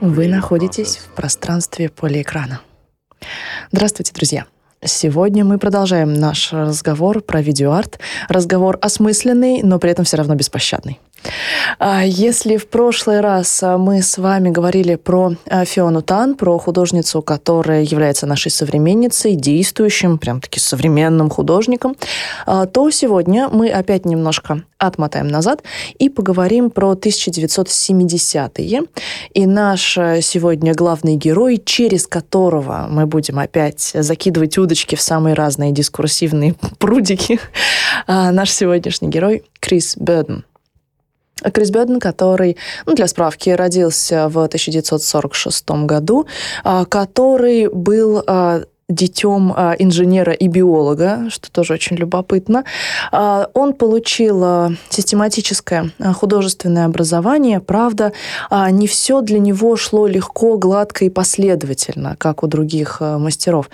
[0.00, 2.60] Вы находитесь в пространстве полиэкрана.
[3.72, 4.46] Здравствуйте, друзья!
[4.84, 7.98] Сегодня мы продолжаем наш разговор про видеоарт.
[8.28, 11.00] Разговор осмысленный, но при этом все равно беспощадный.
[11.78, 16.58] А если в прошлый раз а, мы с вами говорили про а, Фиону Тан, про
[16.58, 21.96] художницу, которая является нашей современницей, действующим, прям-таки современным художником,
[22.46, 25.62] то сегодня мы опять немножко отмотаем назад
[25.98, 28.82] и поговорим про 1970-е.
[29.34, 35.72] И наш сегодня главный герой, через которого мы будем опять закидывать удочки в самые разные
[35.72, 37.40] дискурсивные прудики,
[38.06, 40.44] наш сегодняшний герой Крис Бёрден.
[41.52, 46.26] Крис Бёден, который, ну, для справки, родился в 1946 году,
[46.64, 52.64] а, который был а, детем а, инженера и биолога, что тоже очень любопытно.
[53.12, 57.60] А, он получил а, систематическое художественное образование.
[57.60, 58.12] Правда,
[58.50, 63.70] не все для него шло легко, гладко и последовательно, как у других мастеров.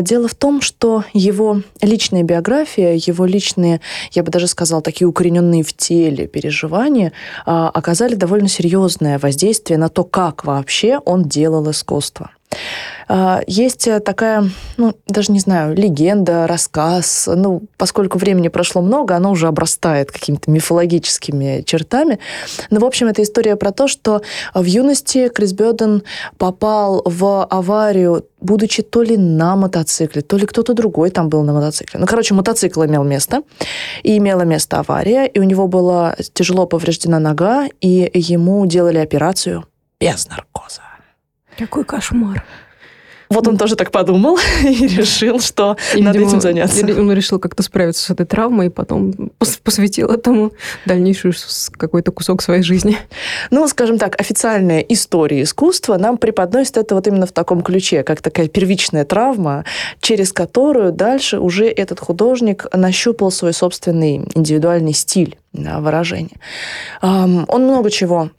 [0.00, 3.80] Дело в том, что его личная биография, его личные,
[4.12, 7.12] я бы даже сказала, такие укорененные в теле переживания
[7.44, 12.30] оказали довольно серьезное воздействие на то, как вообще он делал искусство.
[13.12, 17.28] А, есть э, такая, ну, даже не знаю, легенда, рассказ.
[17.34, 22.20] Ну, поскольку времени прошло много, оно уже обрастает какими-то мифологическими чертами.
[22.70, 24.22] Но, в общем, это история про то, что
[24.54, 26.04] в юности Крис Бёрден
[26.38, 31.52] попал в аварию, будучи то ли на мотоцикле, то ли кто-то другой там был на
[31.52, 31.98] мотоцикле.
[31.98, 33.42] Ну, короче, мотоцикл имел место,
[34.04, 39.64] и имела место авария, и у него была тяжело повреждена нога, и ему делали операцию
[40.00, 40.89] без наркоза.
[41.58, 42.44] Какой кошмар.
[43.30, 46.84] Вот он тоже так подумал и решил, что и, надо видимо, этим заняться.
[46.84, 49.30] Он решил как-то справиться с этой травмой и потом
[49.62, 50.52] посвятил этому
[50.84, 51.32] дальнейшую
[51.76, 52.98] какой-то кусок своей жизни.
[53.52, 58.20] Ну, скажем так, официальная история искусства нам преподносит это вот именно в таком ключе, как
[58.20, 59.64] такая первичная травма,
[60.00, 66.40] через которую дальше уже этот художник нащупал свой собственный индивидуальный стиль выражения.
[67.00, 68.30] Он много чего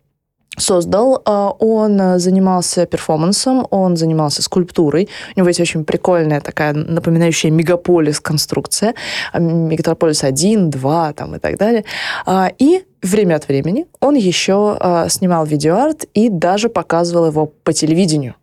[0.61, 1.21] создал.
[1.25, 5.09] А, он э, занимался перформансом, он занимался скульптурой.
[5.35, 8.93] У него есть очень прикольная такая напоминающая мегаполис конструкция.
[9.33, 11.83] А, Мегаполис 1, 2 там, и так далее.
[12.25, 14.77] А, и время от времени он еще
[15.09, 18.35] снимал видеоарт и даже показывал его по телевидению.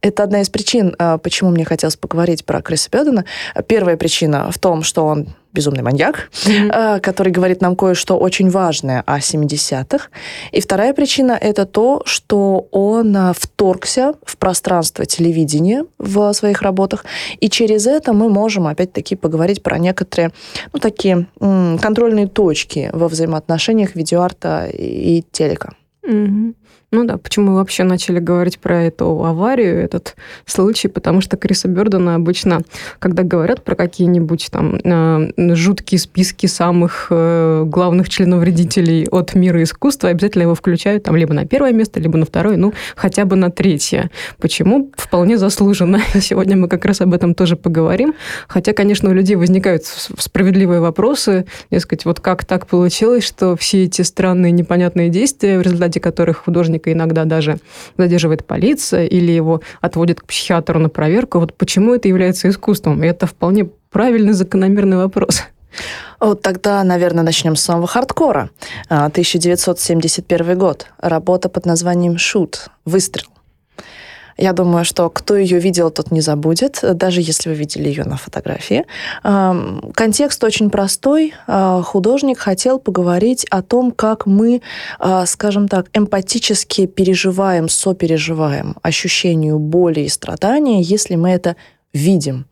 [0.00, 3.26] Это одна из причин, почему мне хотелось поговорить про Криса Бедена.
[3.66, 7.00] Первая причина в том, что он безумный маньяк, mm-hmm.
[7.00, 10.08] который говорит нам кое-что очень важное о 70-х.
[10.52, 17.04] И вторая причина— это то, что он а, вторгся в пространство телевидения в своих работах,
[17.40, 20.32] и через это мы можем опять-таки поговорить про некоторые,
[20.72, 25.74] ну, такие контрольные точки во взаимоотношениях видеоарта и телека.
[26.06, 26.54] Mm-hmm.
[26.94, 30.14] Ну да, почему мы вообще начали говорить про эту аварию, этот
[30.46, 32.60] случай, потому что Криса Бёрдена обычно,
[33.00, 39.60] когда говорят про какие-нибудь там э, жуткие списки самых э, главных членов вредителей от мира
[39.64, 43.34] искусства, обязательно его включают там либо на первое место, либо на второе, ну, хотя бы
[43.34, 44.08] на третье.
[44.38, 44.92] Почему?
[44.96, 46.00] Вполне заслуженно.
[46.20, 48.14] Сегодня мы как раз об этом тоже поговорим.
[48.46, 54.02] Хотя, конечно, у людей возникают справедливые вопросы, дескать, вот как так получилось, что все эти
[54.02, 57.58] странные непонятные действия, в результате которых художник человека иногда даже
[57.98, 61.38] задерживает полиция или его отводит к психиатру на проверку.
[61.38, 63.02] Вот почему это является искусством?
[63.02, 65.42] И это вполне правильный, закономерный вопрос.
[66.20, 68.50] Вот тогда, наверное, начнем с самого хардкора.
[68.88, 70.86] 1971 а, год.
[70.98, 73.33] Работа под названием «Шут»– «Выстрел».
[74.36, 78.16] Я думаю, что кто ее видел, тот не забудет, даже если вы видели ее на
[78.16, 78.84] фотографии.
[79.22, 81.34] Контекст очень простой.
[81.46, 84.62] А, художник хотел поговорить о том, как мы,
[84.98, 91.56] а, скажем так, эмпатически переживаем, сопереживаем ощущению боли и страдания, если мы это
[91.92, 92.46] видим.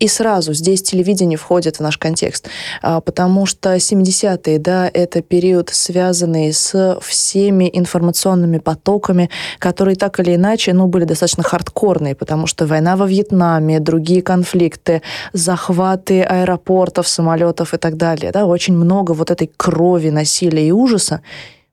[0.00, 2.48] И сразу здесь телевидение входит в наш контекст,
[2.82, 10.36] а, потому что 70-е, да, это период, связанный с всеми информационными потоками, которые так или
[10.36, 15.02] иначе, ну, были достаточно хардкорные, потому что война во Вьетнаме, другие конфликты,
[15.34, 21.20] захваты аэропортов, самолетов и так далее, да, очень много вот этой крови, насилия и ужаса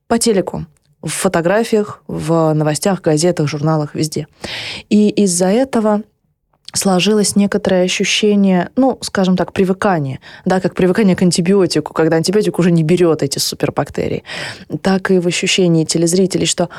[0.08, 0.66] по телеку
[1.02, 4.28] в фотографиях, в новостях, газетах, журналах, везде.
[4.90, 6.02] И из-за этого
[6.78, 12.72] сложилось некоторое ощущение, ну, скажем так, привыкания, да, как привыкание к антибиотику, когда антибиотик уже
[12.72, 14.24] не берет эти супербактерии,
[14.82, 16.70] так и в ощущении телезрителей, что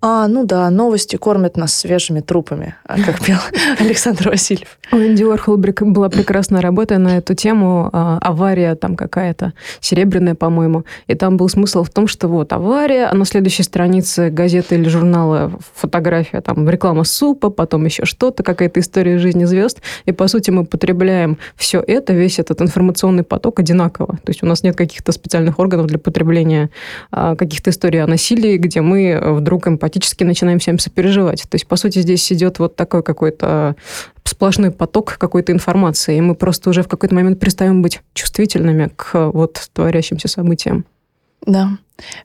[0.00, 3.38] А, ну да, новости кормят нас свежими трупами, а, как пел
[3.80, 4.78] Александр Васильев.
[4.92, 7.90] У Энди Уорхол была прекрасная работа на эту тему.
[7.92, 10.84] А, авария там какая-то, серебряная, по-моему.
[11.08, 14.88] И там был смысл в том, что вот авария, а на следующей странице газеты или
[14.88, 19.80] журнала фотография, там реклама супа, потом еще что-то, какая-то история жизни звезд.
[20.04, 24.18] И, по сути, мы потребляем все это, весь этот информационный поток одинаково.
[24.22, 26.70] То есть у нас нет каких-то специальных органов для потребления
[27.10, 31.42] а, каких-то историй о насилии, где мы вдруг эмпатируем автоматически начинаем всем сопереживать.
[31.48, 33.74] То есть, по сути, здесь идет вот такой какой-то
[34.24, 39.30] сплошной поток какой-то информации, и мы просто уже в какой-то момент перестаем быть чувствительными к
[39.32, 40.84] вот творящимся событиям.
[41.46, 41.70] Да.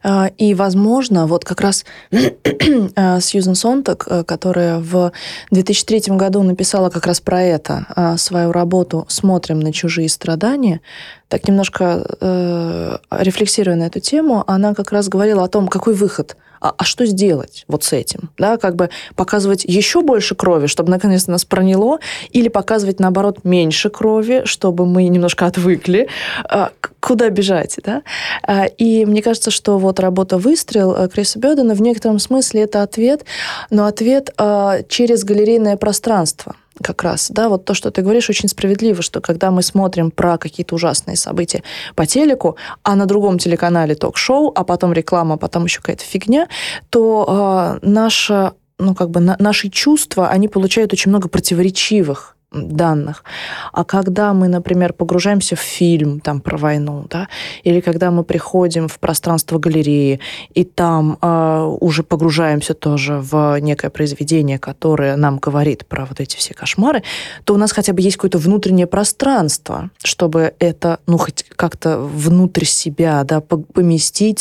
[0.02, 1.84] А, и, возможно, вот как раз
[2.96, 5.12] а, Сьюзен Сонтак, э, которая в
[5.50, 10.80] 2003 году написала как раз про это а, свою работу «Смотрим на чужие страдания»,
[11.28, 16.36] так немножко э, рефлексируя на эту тему, она как раз говорила о том, какой выход
[16.64, 18.30] а, а что сделать вот с этим?
[18.38, 21.98] Да, как бы показывать еще больше крови, чтобы наконец-то нас проняло,
[22.30, 26.08] или показывать, наоборот, меньше крови, чтобы мы немножко отвыкли,
[26.44, 26.70] а,
[27.00, 28.02] куда бежать, да?
[28.42, 33.26] А, и мне кажется, что вот работа «Выстрел» Криса Бёдена в некотором смысле это ответ,
[33.68, 38.48] но ответ а, через галерейное пространство– как раз, да, вот то, что ты говоришь, очень
[38.48, 41.62] справедливо, что когда мы смотрим про какие-то ужасные события
[41.94, 46.48] по телеку, а на другом телеканале ток-шоу, а потом реклама, а потом еще какая-то фигня,
[46.90, 53.24] то э, наша ну, как бы на, наши чувства, они получают очень много противоречивых данных.
[53.72, 57.28] А когда мы, например, погружаемся в фильм там, про войну, да,
[57.64, 60.20] или когда мы приходим в пространство галереи,
[60.54, 66.36] и там э, уже погружаемся тоже в некое произведение, которое нам говорит про вот эти
[66.36, 67.02] все кошмары,
[67.44, 72.64] то у нас хотя бы есть какое-то внутреннее пространство, чтобы это, ну, хоть как-то внутрь
[72.64, 74.40] себя, да, поместить,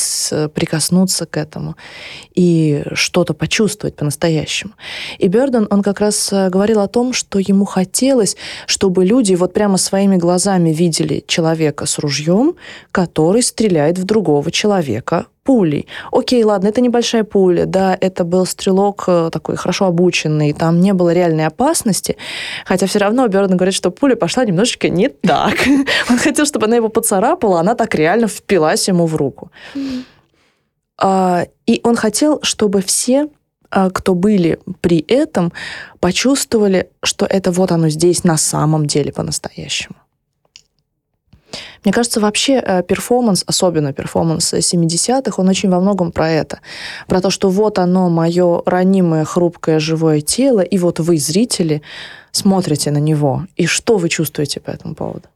[0.53, 1.75] прикоснуться к этому
[2.35, 4.73] и что-то почувствовать по-настоящему.
[5.17, 8.35] И Бёрден, он как раз э, говорил о том, что ему хотелось хотелось,
[8.65, 12.55] чтобы люди вот прямо своими глазами видели человека с ружьем,
[12.91, 15.87] который стреляет в другого человека пулей.
[16.11, 20.93] Окей, ладно, это небольшая пуля, да, это был стрелок э, такой хорошо обученный, там не
[20.93, 22.15] было реальной опасности,
[22.65, 25.55] хотя все равно Бёрден говорит, что пуля пошла немножечко не так.
[26.09, 29.49] Он хотел, чтобы она его поцарапала, она так реально впилась ему в руку.
[30.97, 33.27] А, и он хотел, чтобы все
[33.93, 35.51] кто были при этом,
[35.99, 39.95] почувствовали, что это вот оно здесь на самом деле по-настоящему.
[41.83, 46.59] Мне кажется, вообще э, перформанс, особенно перформанс 70-х, он очень во многом про это.
[47.07, 51.81] Про то, что вот оно, мое ранимое, хрупкое, живое тело, и вот вы, зрители,
[52.31, 53.45] смотрите на него.
[53.57, 55.27] И что вы чувствуете по этому поводу?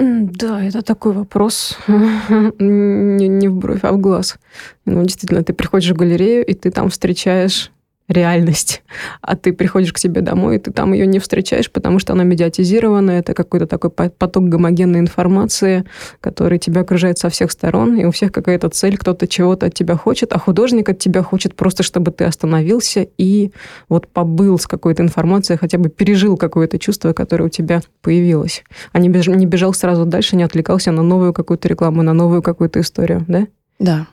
[0.00, 4.38] Да, это такой вопрос не, не в бровь, а в глаз.
[4.86, 7.70] Ну, действительно, ты приходишь в галерею, и ты там встречаешь
[8.10, 8.82] реальность,
[9.22, 12.24] а ты приходишь к себе домой, и ты там ее не встречаешь, потому что она
[12.24, 15.84] медиатизирована, это какой-то такой поток гомогенной информации,
[16.20, 19.96] который тебя окружает со всех сторон, и у всех какая-то цель, кто-то чего-то от тебя
[19.96, 23.52] хочет, а художник от тебя хочет просто, чтобы ты остановился и
[23.88, 28.98] вот побыл с какой-то информацией, хотя бы пережил какое-то чувство, которое у тебя появилось, а
[28.98, 32.80] не бежал, не бежал сразу дальше, не отвлекался на новую какую-то рекламу, на новую какую-то
[32.80, 33.46] историю, да?
[33.78, 34.06] Да.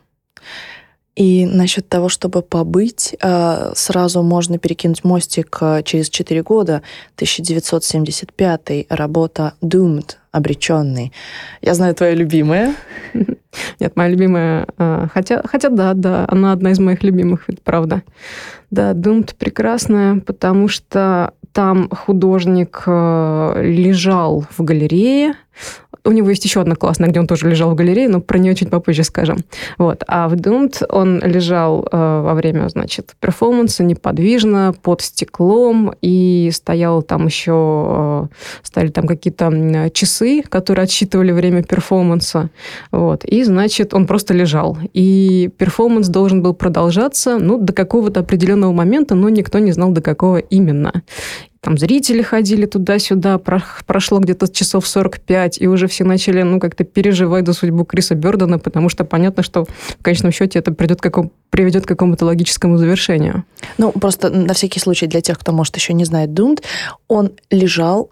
[1.18, 6.84] И насчет того, чтобы побыть, э, сразу можно перекинуть мостик э, через 4 года,
[7.16, 11.12] 1975 работа «Doomed», «Обреченный».
[11.64, 12.76] Я знаю, твоя любимая.
[13.80, 18.04] Нет, моя любимая, э, хотя, хотя да, да, она одна из моих любимых, это правда.
[18.70, 25.34] Да, «Doomed» прекрасная, потому что там художник лежал в галерее,
[26.08, 28.56] у него есть еще одна классная, где он тоже лежал в галерее, но про нее
[28.56, 29.38] чуть попозже скажем.
[29.78, 30.04] Вот.
[30.08, 37.02] А в Doomed он лежал э, во время, значит, перформанса неподвижно, под стеклом, и стоял
[37.02, 42.50] там еще, э, стали там какие-то часы, которые отсчитывали время перформанса.
[42.92, 43.26] Вот.
[43.26, 44.78] И, значит, он просто лежал.
[44.94, 50.02] И перформанс должен был продолжаться, ну, до какого-то определенного момента, но никто не знал, до
[50.02, 51.04] какого именно
[51.62, 57.46] там зрители ходили туда-сюда, прошло где-то часов 45, и уже все начали, ну, как-то переживать
[57.46, 61.32] за судьбу Криса Бёрдена, потому что понятно, что в конечном счете это придет к какому,
[61.50, 63.44] приведет к какому-то логическому завершению.
[63.78, 66.64] Ну, просто на всякий случай для тех, кто, может, еще не знает Думд,
[67.08, 68.12] он лежал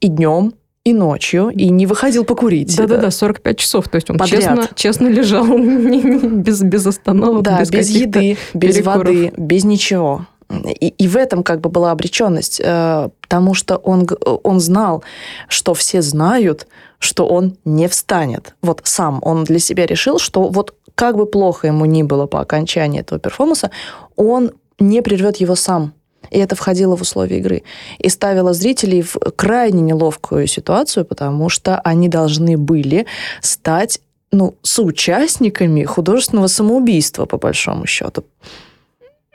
[0.00, 2.76] и днем, и ночью, и не выходил покурить.
[2.76, 3.88] Да-да-да, 45 часов.
[3.88, 9.32] То есть он честно, честно лежал без, без остановок, да, без, без еды, без воды,
[9.36, 10.26] без ничего.
[10.80, 14.06] И, и в этом как бы была обреченность, э, потому что он,
[14.42, 15.02] он знал,
[15.48, 16.66] что все знают,
[16.98, 18.54] что он не встанет.
[18.62, 22.40] Вот сам он для себя решил, что вот как бы плохо ему ни было по
[22.40, 23.70] окончании этого перформанса,
[24.16, 25.94] он не прервет его сам.
[26.30, 27.62] И это входило в условия игры.
[27.98, 33.06] И ставило зрителей в крайне неловкую ситуацию, потому что они должны были
[33.40, 38.24] стать ну, соучастниками художественного самоубийства, по большому счету.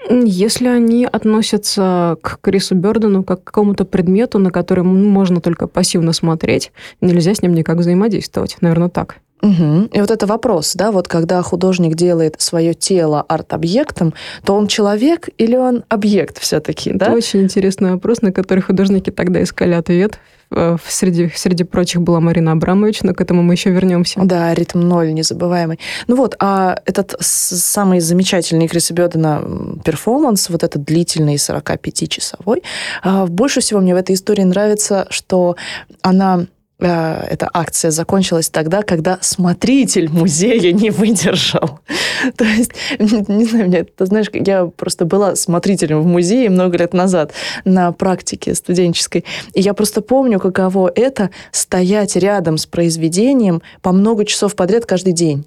[0.09, 6.13] Если они относятся к Крису Бёрдену как к какому-то предмету, на который можно только пассивно
[6.13, 6.71] смотреть,
[7.01, 8.57] нельзя с ним никак взаимодействовать.
[8.61, 9.17] Наверное, так.
[9.41, 9.89] Угу.
[9.93, 14.13] И вот это вопрос, да, вот когда художник делает свое тело арт-объектом,
[14.43, 17.07] то он человек или он объект все-таки, да?
[17.07, 20.19] Это очень интересный вопрос, на который художники тогда искали ответ.
[20.49, 24.21] Э, среди, среди прочих была Марина Абрамович, но к этому мы еще вернемся.
[24.23, 25.79] Да, ритм ноль незабываемый.
[26.07, 29.43] Ну вот, а этот самый замечательный Криса Бёдена
[29.83, 32.63] перформанс, вот этот длительный 45-часовой,
[33.03, 35.57] а, больше всего мне в этой истории нравится, что
[36.01, 36.47] она
[36.79, 41.79] эта акция закончилась тогда, когда смотритель музея не выдержал.
[42.37, 46.93] То есть, не знаю, мне, ты знаешь, я просто была смотрителем в музее много лет
[46.93, 47.31] назад
[47.65, 54.25] на практике студенческой, и я просто помню, каково это стоять рядом с произведением по много
[54.25, 55.45] часов подряд каждый день.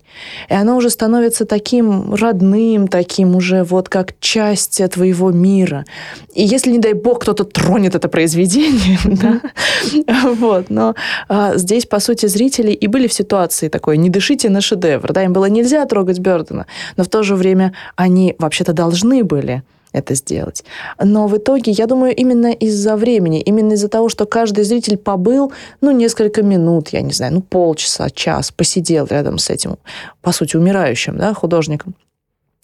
[0.49, 5.85] И оно уже становится таким родным, таким уже вот как часть твоего мира.
[6.35, 9.41] И если, не дай бог, кто-то тронет это произведение, да,
[10.35, 10.95] вот, но
[11.55, 15.33] здесь, по сути, зрители и были в ситуации такой, не дышите на шедевр, да, им
[15.33, 19.63] было нельзя трогать Бёрдена, но в то же время они вообще-то должны были
[19.93, 20.65] это сделать.
[21.03, 25.53] Но в итоге, я думаю, именно из-за времени, именно из-за того, что каждый зритель побыл,
[25.81, 29.79] ну, несколько минут, я не знаю, ну, полчаса, час, посидел рядом с этим,
[30.23, 31.95] по сути, умирающим, да, художником,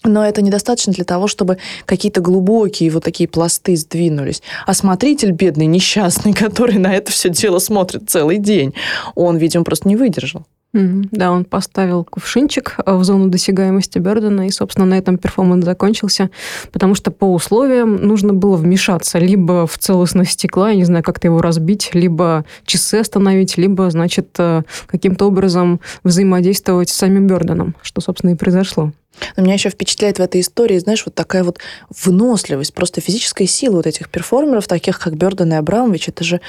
[0.08, 4.42] но это недостаточно для того, чтобы какие-то глубокие вот такие пласты сдвинулись.
[4.66, 8.74] А смотритель, бедный, несчастный, который на это все дело смотрит целый день,
[9.14, 10.46] он, видимо, просто не выдержал.
[10.72, 16.30] Да, он поставил кувшинчик в зону досягаемости Бердена, и, собственно, на этом перформанс закончился,
[16.70, 21.28] потому что по условиям нужно было вмешаться либо в целостность стекла, я не знаю, как-то
[21.28, 28.02] его разбить, либо часы остановить, либо, значит, э, каким-то образом взаимодействовать с самим Берденом, что,
[28.02, 28.92] собственно, и произошло.
[29.36, 31.58] Но меня еще впечатляет в этой истории, знаешь, вот такая вот
[32.04, 36.40] выносливость, просто физическая сила вот этих перформеров, таких как Бёрден и Абрамович, это же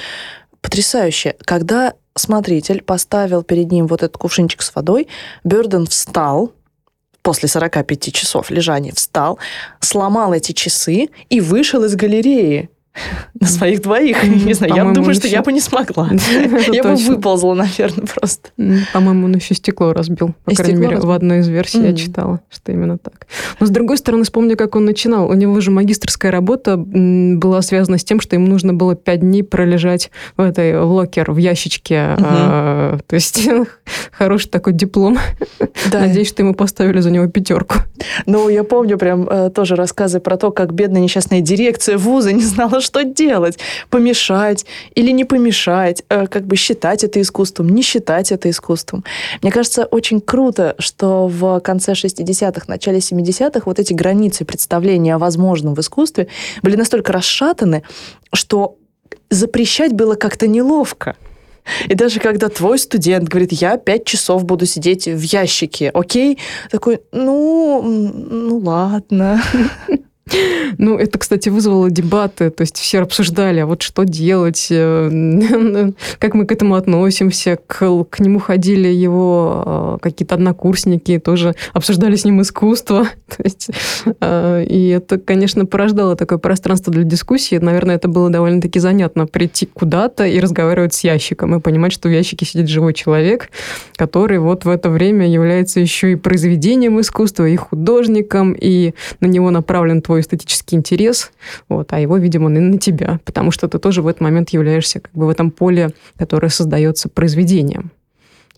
[0.60, 1.36] потрясающе.
[1.44, 5.08] Когда смотритель поставил перед ним вот этот кувшинчик с водой,
[5.44, 6.52] Бёрден встал,
[7.22, 9.38] после 45 часов лежания встал,
[9.80, 12.70] сломал эти часы и вышел из галереи
[13.38, 14.22] на своих двоих.
[14.24, 16.10] Не знаю, я думаю, что я бы не смогла.
[16.72, 18.50] Я бы выползла, наверное, просто.
[18.92, 20.34] По-моему, он еще стекло разбил.
[20.44, 23.26] По крайней мере, в одной из версий я читала, что именно так.
[23.60, 25.28] Но, с другой стороны, вспомню, как он начинал.
[25.28, 29.42] У него же магистрская работа была связана с тем, что ему нужно было пять дней
[29.42, 32.16] пролежать в этой в локер, в ящичке.
[32.18, 33.48] А, то есть
[34.12, 35.18] хороший такой диплом.
[35.92, 37.76] Надеюсь, что ему поставили за него пятерку.
[38.26, 42.42] Ну, я помню прям э, тоже рассказы про то, как бедная несчастная дирекция вуза не
[42.42, 43.58] знала, что делать?
[43.90, 44.64] Помешать
[44.94, 46.02] или не помешать?
[46.08, 49.04] Э, как бы считать это искусством, не считать это искусством.
[49.42, 55.18] Мне кажется, очень круто, что в конце 60-х, начале 70-х вот эти границы представления о
[55.18, 56.28] возможном в искусстве
[56.62, 57.82] были настолько расшатаны,
[58.32, 58.76] что
[59.30, 61.16] запрещать было как-то неловко.
[61.88, 66.38] И даже когда твой студент говорит, я пять часов буду сидеть в ящике, окей?
[66.70, 69.42] Такой, ну, ну ладно.
[70.78, 76.34] Ну, это, кстати, вызвало дебаты, то есть все обсуждали, а вот что делать, э, как
[76.34, 82.24] мы к этому относимся, к, к нему ходили его э, какие-то однокурсники, тоже обсуждали с
[82.24, 83.70] ним искусство, то есть,
[84.20, 89.66] э, и это, конечно, порождало такое пространство для дискуссии, наверное, это было довольно-таки занятно, прийти
[89.66, 93.50] куда-то и разговаривать с ящиком, и понимать, что в ящике сидит живой человек,
[93.96, 99.50] который вот в это время является еще и произведением искусства, и художником, и на него
[99.50, 101.30] направлен твой твой эстетический интерес,
[101.68, 105.00] вот, а его, видимо, на, на тебя, потому что ты тоже в этот момент являешься
[105.00, 107.92] как бы в этом поле, которое создается произведением.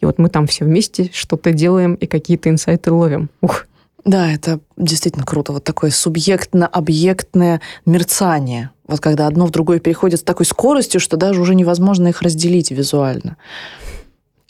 [0.01, 3.29] И вот мы там все вместе что-то делаем и какие-то инсайты ловим.
[3.43, 3.67] Ух.
[4.07, 5.53] Да, это действительно круто.
[5.53, 8.71] Вот такое субъектно-объектное мерцание.
[8.87, 12.71] Вот когда одно в другое переходит с такой скоростью, что даже уже невозможно их разделить
[12.71, 13.37] визуально.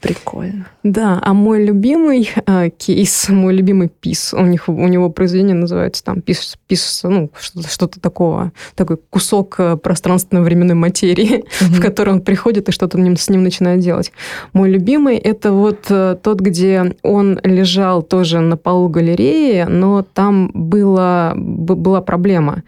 [0.01, 0.67] Прикольно.
[0.83, 6.03] Да, а мой любимый э, кейс, мой любимый пис, у, них, у него произведение называется
[6.03, 11.65] там пис, пис ну, что-то, что-то такого, такой кусок э, пространственно-временной материи, mm-hmm.
[11.75, 14.11] в который он приходит и что-то с ним начинает делать.
[14.55, 20.51] Мой любимый это вот э, тот, где он лежал тоже на полу галереи, но там
[20.55, 22.63] было, была проблема.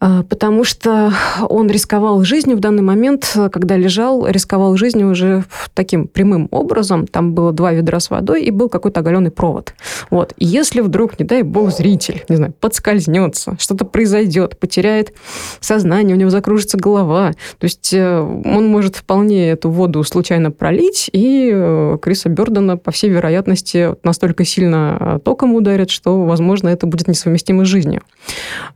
[0.00, 1.12] А, потому что
[1.48, 7.06] он рисковал жизнью в данный момент, когда лежал, рисковал жизнью уже таким прямым образом.
[7.06, 9.74] Там было два ведра с водой и был какой-то оголенный провод.
[10.10, 10.34] Вот.
[10.36, 15.14] И если вдруг, не дай бог, зритель, не знаю, подскользнется, что-то произойдет, потеряет
[15.60, 21.10] сознание, у него закружится голова, то есть э, он может вполне эту воду случайно пролить,
[21.12, 26.86] и э, Криса Бёрдена, по всей вероятности, настолько сильно э, током ударит, что, возможно, это
[26.86, 28.02] будет несовместимо с жизнью.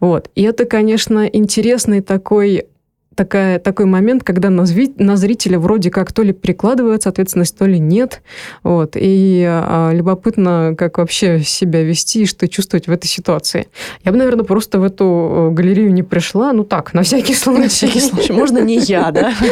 [0.00, 0.30] Вот.
[0.34, 2.66] И это, конечно, интересный такой
[3.14, 7.66] такая, такой момент, когда на, зви, на зрителя вроде как то ли перекладывается ответственность, то
[7.66, 8.22] ли нет.
[8.62, 8.96] Вот.
[8.96, 13.68] И а, любопытно, как вообще себя вести и что чувствовать в этой ситуации.
[14.04, 16.52] Я бы, наверное, просто в эту э, галерею не пришла.
[16.52, 17.60] Ну так, на всякий случай.
[17.62, 18.32] На всякий случай.
[18.32, 19.32] Можно не я, да?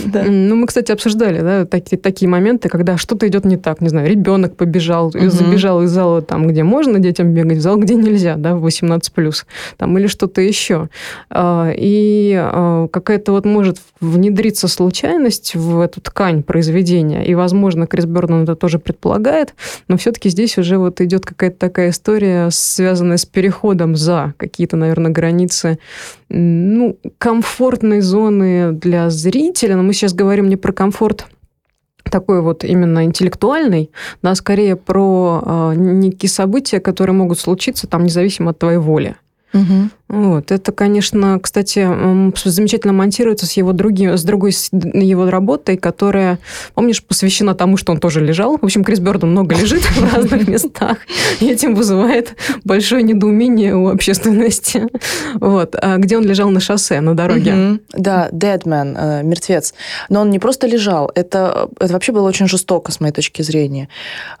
[0.00, 0.24] Да.
[0.24, 3.80] Ну, мы, кстати, обсуждали да, такие моменты, когда что-то идет не так.
[3.80, 7.94] Не знаю, ребенок побежал, забежал из зала там, где можно детям бегать, в зал, где
[7.94, 9.44] нельзя, да, в 18+.
[9.76, 10.88] Там, или что-то еще.
[11.30, 12.59] А, и а, Э,
[12.92, 18.78] какая-то вот может внедриться случайность в эту ткань произведения, и, возможно, Крис Бернан это тоже
[18.78, 19.54] предполагает,
[19.88, 25.10] но все-таки здесь уже вот идет какая-то такая история, связанная с переходом за какие-то, наверное,
[25.10, 25.78] границы
[26.28, 31.26] ну, комфортной зоны для зрителя, но мы сейчас говорим не про комфорт
[32.10, 33.90] такой вот именно интеллектуальный,
[34.22, 39.16] да, скорее про э, некие события, которые могут случиться там независимо от твоей воли.
[39.52, 39.90] Угу.
[40.10, 40.50] Вот.
[40.50, 41.88] Это, конечно, кстати,
[42.44, 46.40] замечательно монтируется с его другим, с другой с его работой, которая,
[46.74, 48.58] помнишь, посвящена тому, что он тоже лежал.
[48.58, 50.98] В общем, Крис Бёрден много лежит в разных местах,
[51.38, 54.88] и этим вызывает большое недоумение у общественности.
[55.34, 55.76] Вот.
[55.80, 57.78] А где он лежал на шоссе, на дороге.
[57.92, 59.74] Да, Dead Man, э, мертвец.
[60.08, 63.88] Но он не просто лежал, это, это вообще было очень жестоко, с моей точки зрения.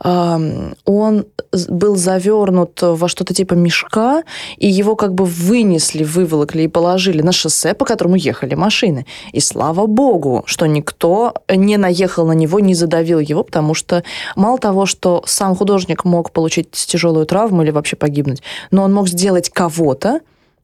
[0.02, 1.26] Он
[1.68, 4.24] был завернут во что-то типа мешка,
[4.56, 9.04] и его как бы вы вынесли, выволокли и положили на шоссе, по которому ехали машины.
[9.32, 14.02] И слава богу, что никто не наехал на него, не задавил его, потому что
[14.36, 19.08] мало того, что сам художник мог получить тяжелую травму или вообще погибнуть, но он мог
[19.08, 20.20] сделать кого-то,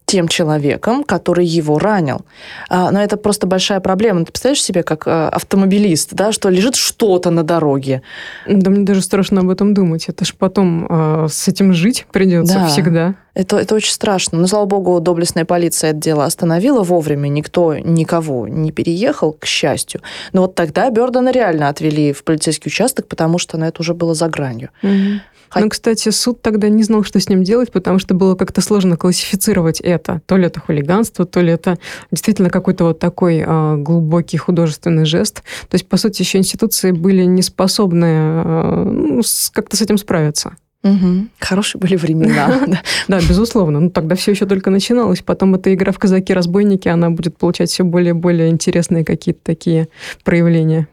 [0.06, 2.22] тем человеком, который его ранил.
[2.68, 4.20] А, но это просто большая проблема.
[4.20, 8.02] Ты представляешь себе, как э, автомобилист, да, что лежит что-то на дороге.
[8.46, 10.08] Да мне даже страшно об этом думать.
[10.08, 12.66] Это ж потом э, с этим жить придется да.
[12.68, 13.14] всегда.
[13.34, 14.38] Это, это очень страшно.
[14.38, 17.28] Но, слава богу, доблестная полиция это дело остановила вовремя.
[17.28, 20.00] Никто никого не переехал, к счастью.
[20.32, 24.14] Но вот тогда Бёрдена реально отвели в полицейский участок, потому что на это уже было
[24.14, 24.70] за гранью.
[24.82, 25.20] Угу.
[25.54, 28.96] Ну, кстати, суд тогда не знал, что с ним делать, потому что было как-то сложно
[28.96, 30.20] классифицировать это.
[30.26, 31.78] То ли это хулиганство, то ли это
[32.10, 35.42] действительно какой-то вот такой э, глубокий художественный жест.
[35.68, 40.56] То есть, по сути, еще институции были не способны э, ну, как-то с этим справиться.
[40.86, 41.28] Угу.
[41.40, 42.60] Хорошие были времена.
[43.08, 43.80] Да, безусловно.
[43.80, 45.22] Ну, тогда все еще только начиналось.
[45.22, 49.88] Потом эта игра в казаки-разбойники, она будет получать все более и более интересные какие-то такие
[50.24, 50.88] проявления.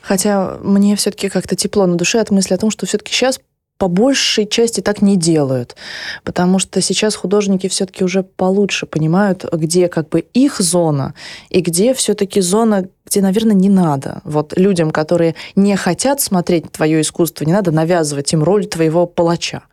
[0.00, 3.40] Хотя мне все-таки как-то тепло на душе от мысли о том, что все-таки сейчас
[3.82, 5.74] по большей части так не делают,
[6.22, 11.14] потому что сейчас художники все-таки уже получше понимают, где как бы их зона
[11.50, 14.20] и где все-таки зона, где, наверное, не надо.
[14.22, 19.64] Вот людям, которые не хотят смотреть твое искусство, не надо навязывать им роль твоего палача.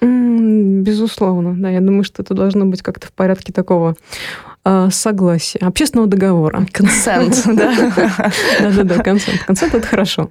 [0.00, 1.70] Безусловно, да.
[1.70, 3.96] Я думаю, что это должно быть как-то в порядке такого
[4.90, 6.66] согласия, общественного договора.
[6.72, 7.74] Консент, да?
[8.60, 9.42] Да-да-да, консент.
[9.44, 10.30] Консент– это хорошо.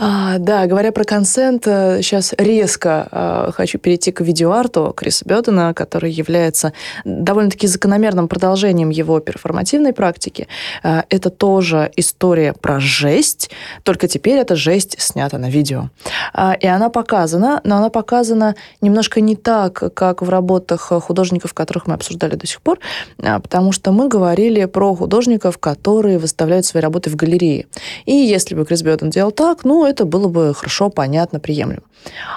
[0.00, 5.74] А, да, говоря про консент, сейчас э, резко а, хочу перейти к видеоарту Криса Бёдена,
[5.74, 6.72] который является
[7.04, 10.46] довольно-таки закономерным продолжением его перформативной практики.
[10.84, 13.50] А, это тоже история про жесть,
[13.82, 15.90] только теперь эта жесть снята на видео.
[16.32, 21.88] А, и она показана, но она показана немножко не так, как в работах художников, которых
[21.88, 22.78] мы обсуждали до сих пор,
[23.20, 27.66] а, потому что мы говорили про художников, которые выставляют свои работы в галерее.
[28.06, 31.82] И если бы Крис Бёден делал так, ну, это было бы хорошо, понятно, приемлемо.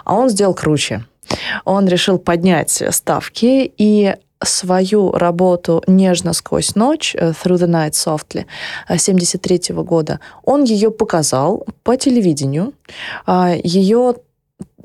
[0.06, 1.06] А он сделал круче.
[1.66, 8.46] Он решил поднять ставки и свою работу «Нежно сквозь ночь» э, «Through the Night Softly»
[8.90, 12.74] 73 э, года, он ее показал по телевидению.
[13.26, 14.16] А, ее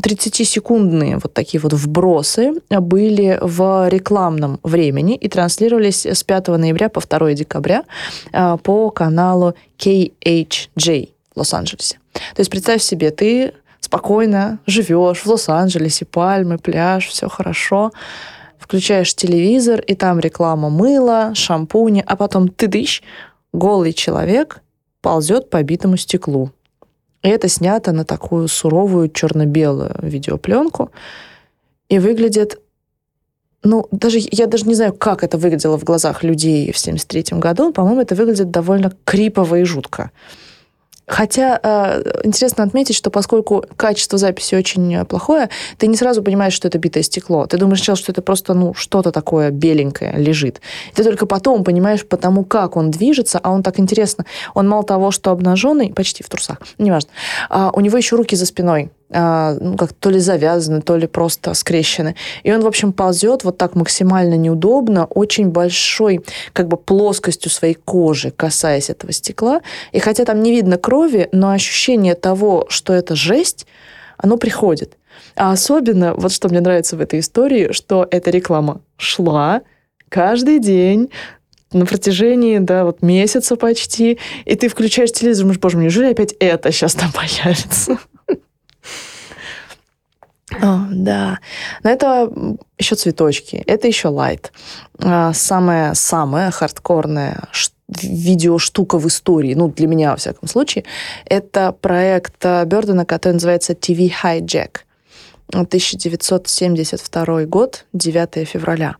[0.02, 7.00] 30-секундные вот такие вот вбросы были в рекламном времени и транслировались с 5 ноября по
[7.00, 7.84] 2 декабря
[8.32, 11.98] э, по каналу KHJ в Лос-Анджелесе.
[12.34, 17.92] То есть представь себе, ты спокойно живешь в Лос-Анджелесе, пальмы, пляж, все хорошо.
[18.58, 23.02] Включаешь телевизор, и там реклама мыла, шампуня, а потом ты дыщ,
[23.52, 24.62] голый человек
[25.02, 26.50] ползет по битому стеклу.
[27.22, 30.90] И это снято на такую суровую черно-белую видеопленку
[31.88, 32.60] и выглядит
[33.62, 37.72] ну, даже я даже не знаю, как это выглядело в глазах людей в 73 году.
[37.72, 40.12] По-моему, это выглядит довольно крипово и жутко.
[41.06, 46.66] Хотя э, интересно отметить, что поскольку качество записи очень плохое, ты не сразу понимаешь, что
[46.66, 47.46] это битое стекло.
[47.46, 50.60] Ты думаешь сначала, что это просто ну, что-то такое беленькое лежит.
[50.94, 54.26] Ты только потом понимаешь по тому, как он движется, а он так интересно.
[54.54, 57.10] Он мало того, что обнаженный, почти в трусах, неважно,
[57.48, 58.90] а у него еще руки за спиной.
[59.10, 62.16] А, ну, как то ли завязаны, то ли просто скрещены.
[62.42, 67.74] И он, в общем, ползет вот так максимально неудобно, очень большой, как бы плоскостью своей
[67.74, 69.60] кожи, касаясь этого стекла.
[69.92, 73.66] И хотя там не видно крови, но ощущение того, что это жесть,
[74.16, 74.96] оно приходит.
[75.36, 79.62] А особенно, вот что мне нравится в этой истории, что эта реклама шла
[80.08, 81.10] каждый день,
[81.72, 86.72] на протяжении, да, вот месяца почти, и ты включаешь телевизор, думаешь, боже, неужели опять это
[86.72, 87.98] сейчас там появится?
[90.52, 91.38] О, да.
[91.82, 92.30] Но это
[92.78, 94.52] еще цветочки, это еще лайт.
[94.98, 97.48] Самая-самая хардкорная
[97.88, 100.84] видеоштука в истории, ну, для меня, во всяком случае,
[101.24, 104.80] это проект Бёрдена, который называется TV Hijack.
[105.52, 108.96] 1972 год, 9 февраля.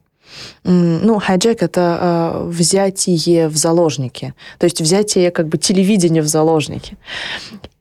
[0.65, 6.97] Ну, хайджек— это э, взятие в заложники, то есть взятие как бы телевидения в заложники.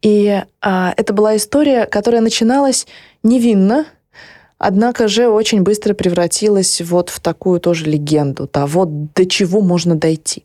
[0.01, 2.87] И э, это была история, которая начиналась
[3.23, 3.85] невинно,
[4.57, 10.44] однако же очень быстро превратилась вот в такую тоже легенду того, до чего можно дойти.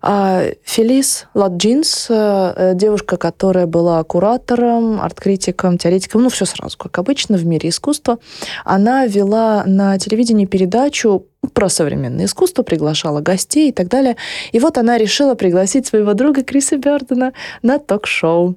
[0.00, 2.14] А, Фелис Ладжинс, э,
[2.56, 8.18] э, девушка, которая была куратором, арт-критиком, теоретиком, ну, все сразу, как обычно, в мире искусства,
[8.64, 14.16] она вела на телевидении передачу про современное искусство, приглашала гостей и так далее.
[14.52, 18.54] И вот она решила пригласить своего друга Криса Бёрдена на ток-шоу.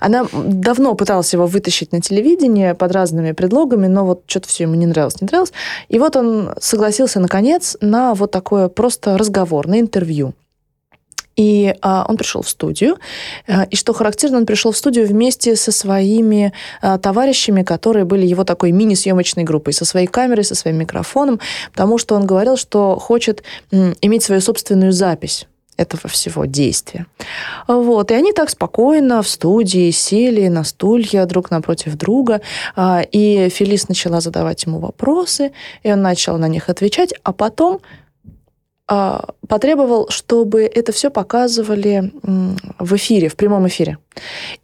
[0.00, 4.74] Она давно пыталась его вытащить на телевидение под разными предлогами, но вот что-то все ему
[4.74, 5.52] не нравилось, не нравилось.
[5.88, 10.34] И вот он согласился, наконец, на вот такое просто разговорное интервью.
[11.36, 12.98] И а, он пришел в студию.
[13.46, 18.26] А, и что характерно, он пришел в студию вместе со своими а, товарищами, которые были
[18.26, 21.40] его такой мини-съемочной группой, со своей камерой, со своим микрофоном,
[21.72, 25.46] потому что он говорил, что хочет м, иметь свою собственную запись
[25.80, 27.06] этого всего действия.
[27.66, 28.10] Вот.
[28.10, 32.42] И они так спокойно в студии сели на стулья друг напротив друга,
[32.76, 37.80] а, и Фелис начала задавать ему вопросы, и он начал на них отвечать, а потом
[39.48, 42.12] потребовал, чтобы это все показывали
[42.78, 43.98] в эфире, в прямом эфире.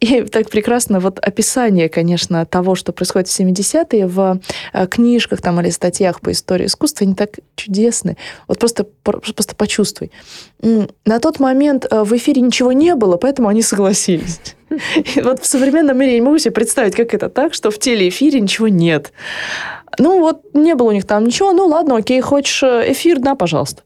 [0.01, 4.41] И так прекрасно вот описание, конечно, того, что происходит в 70-е в
[4.73, 8.17] э, книжках там, или статьях по истории искусства, они так чудесны.
[8.47, 10.11] Вот просто, просто почувствуй.
[10.61, 14.39] На тот момент э, в эфире ничего не было, поэтому они согласились.
[15.15, 17.79] И вот в современном мире я не могу себе представить, как это так, что в
[17.79, 19.13] телеэфире ничего нет.
[19.99, 23.35] Ну вот, не было у них там ничего, ну ладно, окей, хочешь э, эфир, да,
[23.35, 23.83] пожалуйста.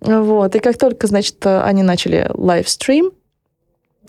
[0.00, 3.12] Вот, и как только, значит, они начали лайвстрим,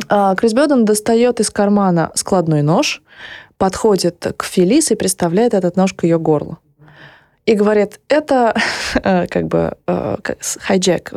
[0.10, 3.02] а, Крис Бёден достает из кармана складной нож,
[3.58, 6.58] подходит к Фелис и представляет этот нож к ее горлу.
[7.46, 8.56] И говорит, это
[8.96, 10.18] э, как бы э,
[10.60, 11.14] хайджек.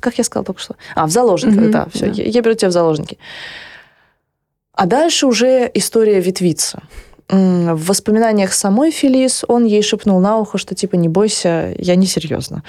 [0.00, 0.76] Как я сказала только что?
[0.94, 2.12] А, в заложники, mm-hmm, да, все, да.
[2.12, 3.18] Я, я беру тебя в заложники.
[4.72, 6.82] А дальше уже история ветвится.
[7.30, 12.06] В воспоминаниях самой Фелис он ей шепнул на ухо, что типа не бойся, я не
[12.06, 12.62] серьезно.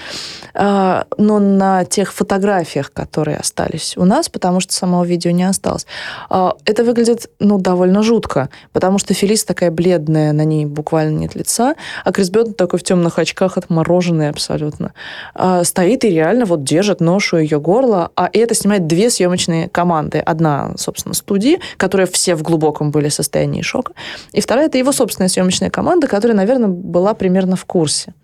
[0.52, 5.86] А, но на тех фотографиях, которые остались у нас, потому что самого видео не осталось,
[6.28, 11.34] а, это выглядит ну, довольно жутко, потому что Фелис такая бледная, на ней буквально нет
[11.34, 14.92] лица, а Крис Бёрден такой в темных очках, отмороженный абсолютно.
[15.34, 19.70] А, стоит и реально вот держит нож у ее горла, а это снимает две съемочные
[19.70, 20.18] команды.
[20.18, 23.94] Одна, собственно, студии, которые все в глубоком были состоянии шока,
[24.32, 28.14] и Вторая– это его собственная съемочная команда, которая, наверное, была примерно в курсе.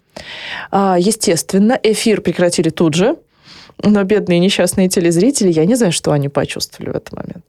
[0.72, 3.14] А, естественно, эфир прекратили тут же,
[3.84, 7.44] но бедные несчастные телезрители, я не знаю, что они почувствовали в этот момент.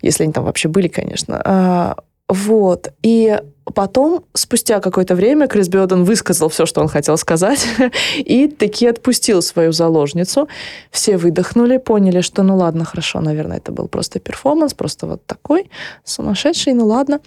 [0.00, 1.96] Если они там вообще были, конечно.
[2.28, 2.92] Вот.
[3.02, 3.38] И
[3.74, 7.66] потом, спустя какое-то время, Крис Бёден высказал все, что он хотел сказать,
[8.16, 10.48] и таки отпустил свою заложницу.
[10.90, 15.70] Все выдохнули, поняли, что ну ладно, хорошо, наверное, это был просто перформанс, просто вот такой
[16.04, 17.20] сумасшедший, ну ладно.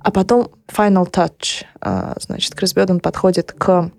[0.00, 1.64] А потом final touch.
[1.80, 3.90] А, значит, Крис Бёден подходит к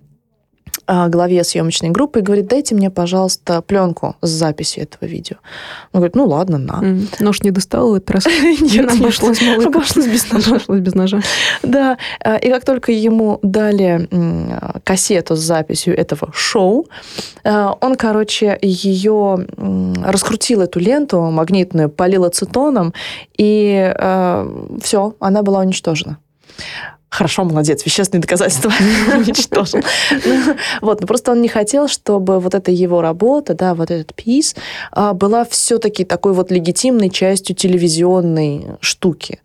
[1.10, 5.38] главе съемочной группы и говорит, дайте мне, пожалуйста, пленку с записью этого видео.
[5.94, 6.82] Он говорит, ну ладно, на.
[6.82, 7.08] Mm.
[7.20, 8.26] Нож не достал в этот раз?
[8.62, 10.52] Нет, обошлось Обошлось без ножа.
[10.52, 11.22] Обошлось без ножа.
[11.64, 14.10] Да, а, и как только ему дали
[14.84, 16.88] кассету с записью этого шоу,
[17.44, 19.48] а, он, короче, ее
[20.04, 22.94] раскрутил, эту ленту магнитную, полил ацетоном,
[23.38, 23.94] и
[24.82, 26.18] все, она была уничтожена.
[27.12, 28.72] Хорошо, молодец, вещественные доказательства
[29.18, 29.82] уничтожил.
[30.80, 34.56] Вот, но просто он не хотел, чтобы вот эта его работа, да, вот этот пис,
[34.94, 39.42] а, была все-таки такой вот легитимной частью телевизионной штуки.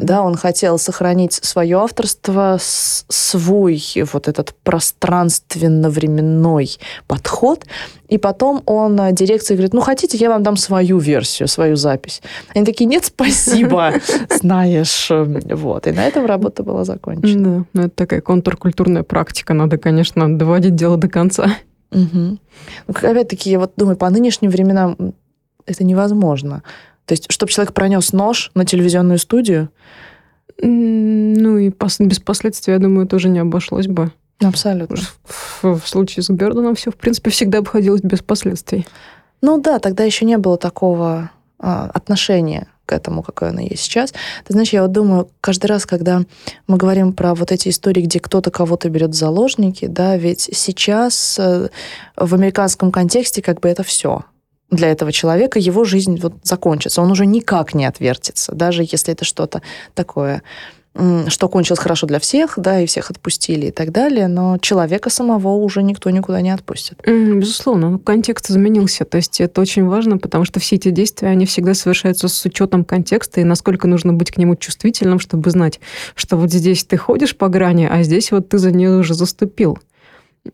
[0.00, 3.80] Да, он хотел сохранить свое авторство, свой
[4.12, 7.64] вот этот пространственно-временной подход,
[8.08, 12.22] и потом он э, дирекции говорит, ну, хотите, я вам дам свою версию, свою запись.
[12.54, 13.94] Они такие, нет, спасибо,
[14.30, 15.10] знаешь.
[15.10, 15.86] Эм, вот.
[15.86, 17.03] И на этом работа была закончена.
[17.06, 19.54] Да, ну, это такая контркультурная практика.
[19.54, 21.56] Надо, конечно, доводить дело до конца.
[21.90, 22.38] Угу.
[22.88, 25.14] Опять-таки, я вот думаю, по нынешним временам
[25.66, 26.62] это невозможно.
[27.06, 29.68] То есть, чтобы человек пронес нож на телевизионную студию,
[30.60, 34.12] ну и без последствий, я думаю, тоже не обошлось бы.
[34.42, 34.96] Абсолютно.
[35.24, 38.86] В, в случае с Бердоном все, в принципе, всегда обходилось без последствий.
[39.40, 44.12] Ну да, тогда еще не было такого а, отношения к этому, какое оно есть сейчас.
[44.44, 46.22] Ты знаешь, я вот думаю, каждый раз, когда
[46.66, 51.38] мы говорим про вот эти истории, где кто-то кого-то берет в заложники, да, ведь сейчас
[51.38, 51.68] э,
[52.16, 54.24] в американском контексте как бы это все
[54.70, 57.02] для этого человека, его жизнь вот закончится.
[57.02, 59.62] Он уже никак не отвертится, даже если это что-то
[59.94, 60.42] такое
[61.28, 65.48] что кончилось хорошо для всех, да, и всех отпустили и так далее, но человека самого
[65.48, 67.00] уже никто никуда не отпустит.
[67.04, 71.46] Безусловно, ну, контекст изменился, то есть это очень важно, потому что все эти действия, они
[71.46, 75.80] всегда совершаются с учетом контекста и насколько нужно быть к нему чувствительным, чтобы знать,
[76.14, 79.78] что вот здесь ты ходишь по грани, а здесь вот ты за нее уже заступил.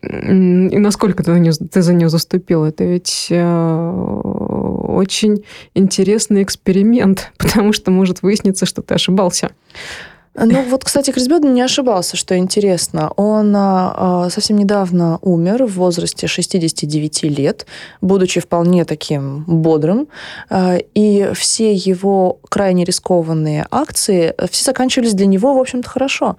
[0.01, 2.63] И насколько ты, за нее, ты за нее заступил?
[2.63, 3.91] Это ведь э,
[4.87, 9.51] очень интересный эксперимент, потому что может выясниться, что ты ошибался.
[10.33, 13.11] Ну вот, кстати, Крис Бёрден не ошибался, что интересно.
[13.17, 17.65] Он а, совсем недавно умер в возрасте 69 лет,
[17.99, 20.07] будучи вполне таким бодрым.
[20.49, 26.37] А, и все его крайне рискованные акции, все заканчивались для него, в общем-то, хорошо.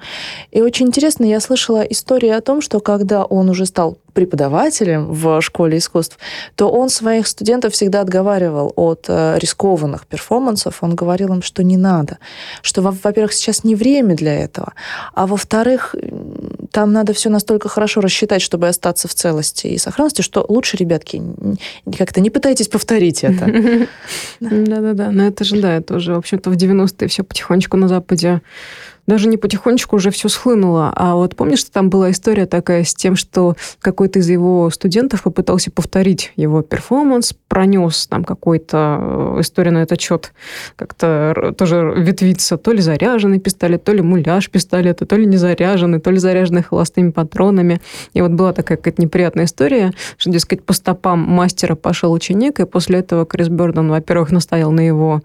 [0.53, 5.41] И очень интересно, я слышала историю о том, что когда он уже стал преподавателем в
[5.41, 6.19] школе искусств,
[6.55, 10.83] то он своих студентов всегда отговаривал от э, рискованных перформансов.
[10.83, 12.19] Он говорил им, что не надо,
[12.63, 14.73] что, во-первых, сейчас не время для этого,
[15.15, 15.95] а во-вторых,
[16.73, 21.23] там надо все настолько хорошо рассчитать, чтобы остаться в целости и сохранности, что лучше, ребятки,
[21.97, 23.47] как-то не пытайтесь повторить это.
[24.41, 28.41] Да-да-да, но это же, да, это уже, в общем-то, в 90-е все потихонечку на Западе
[29.07, 30.93] даже не потихонечку уже все схлынуло.
[30.95, 35.25] А вот помнишь, что там была история такая с тем, что какой-то из его студентов
[35.25, 38.99] попытался повторить его перформанс, пронес там какой-то
[39.37, 40.33] э, история на этот счет,
[40.77, 46.01] как-то тоже ветвится, то ли заряженный пистолет, то ли муляж пистолета, то ли не заряженный,
[46.01, 47.81] то ли заряженный холостыми патронами.
[48.15, 52.65] И вот была такая какая-то неприятная история, что, дескать, по стопам мастера пошел ученик, и
[52.65, 55.23] после этого Крис Бёрден, во-первых, настоял на его,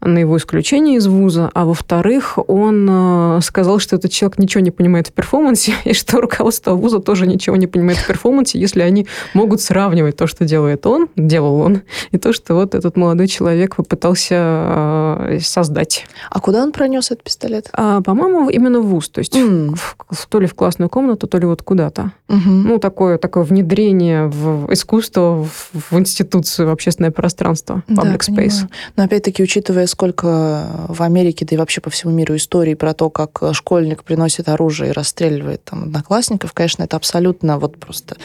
[0.00, 4.70] на его исключении из вуза, а во-вторых, он э, сказал, что этот человек ничего не
[4.70, 9.06] понимает в перформансе, и что руководство вуза тоже ничего не понимает в перформансе, если они
[9.32, 13.76] могут сравнивать то, что делает он, делал он, и то, что вот этот молодой человек
[13.76, 16.06] попытался э, создать.
[16.30, 17.68] А куда он пронес этот пистолет?
[17.72, 19.74] А, по-моему, именно в вуз, то есть mm.
[19.74, 22.12] в, в, то ли в классную комнату, то ли вот куда-то.
[22.28, 22.38] Mm-hmm.
[22.46, 28.34] Ну, такое, такое внедрение в искусство, в, в институцию, в общественное пространство, public да, space.
[28.34, 28.68] Понимаю.
[28.96, 33.10] Но опять-таки, учитывая, сколько в Америке, да и вообще по всему миру историй про то,
[33.10, 38.16] как школьник приносит оружие и расстреливает там одноклассников, конечно, это абсолютно вот просто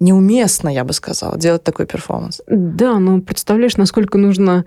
[0.00, 2.40] неуместно, я бы сказала, делать такой перформанс.
[2.48, 4.64] Да, но представляешь, насколько нужно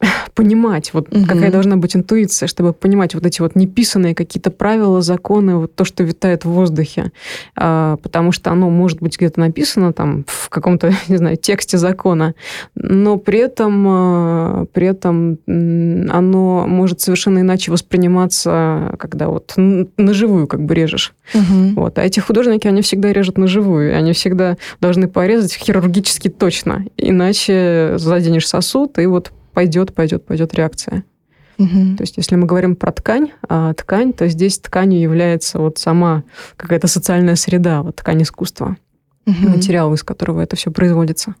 [0.34, 1.26] понимать, вот угу.
[1.26, 5.84] какая должна быть интуиция, чтобы понимать вот эти вот неписанные какие-то правила, законы, вот то,
[5.84, 7.12] что витает в воздухе.
[7.56, 12.34] А, потому что оно может быть где-то написано там в каком-то, не знаю, тексте закона,
[12.74, 20.46] но при этом, а, при этом оно может совершенно иначе восприниматься, когда вот на живую
[20.46, 21.14] как бы режешь.
[21.34, 21.80] Угу.
[21.80, 21.98] Вот.
[21.98, 27.94] А эти художники, они всегда режут на живую, они всегда должны порезать хирургически точно, иначе
[27.96, 31.02] заденешь сосуд, и вот пойдет, пойдет, пойдет реакция.
[31.58, 31.96] Угу.
[31.96, 36.22] То есть, если мы говорим про ткань, а ткань, то здесь тканью является вот сама
[36.56, 38.76] какая-то социальная среда, вот ткань искусства,
[39.26, 39.48] угу.
[39.48, 41.34] материал, из которого это все производится.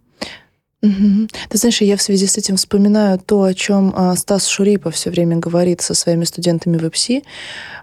[0.82, 1.28] Угу.
[1.48, 5.10] Ты знаешь, я в связи с этим вспоминаю то, о чем а, Стас Шурипов все
[5.10, 7.22] время говорит со своими студентами в ИПСИ.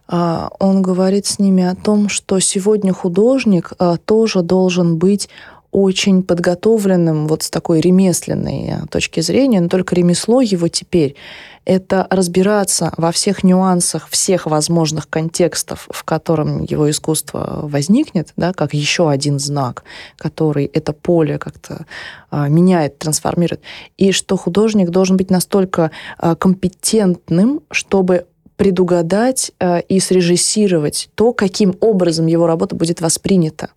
[0.09, 5.29] А, он говорит с ними о том, что сегодня художник а, тоже должен быть
[5.75, 11.15] очень подготовленным вот с такой ремесленной э, точки зрения, но только ремесло его теперь—
[11.65, 18.73] это разбираться во всех нюансах, всех возможных контекстов, в котором его искусство возникнет, да, как
[18.73, 19.83] еще один знак,
[20.15, 21.85] который это поле как-то
[22.29, 23.61] а, меняет, трансформирует,
[23.97, 31.75] и что художник должен быть настолько а, компетентным, чтобы предугадать э, и срежиссировать то, каким
[31.81, 33.71] образом его работа будет воспринята.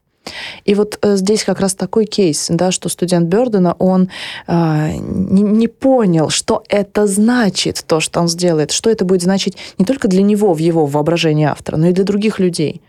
[0.64, 4.10] И вот э, здесь как раз такой кейс, да, что студент Бёрдена, он
[4.46, 9.56] э, не, не понял, что это значит, то, что он сделает, что это будет значить
[9.78, 12.82] не только для него в его воображении автора, но и для других людей.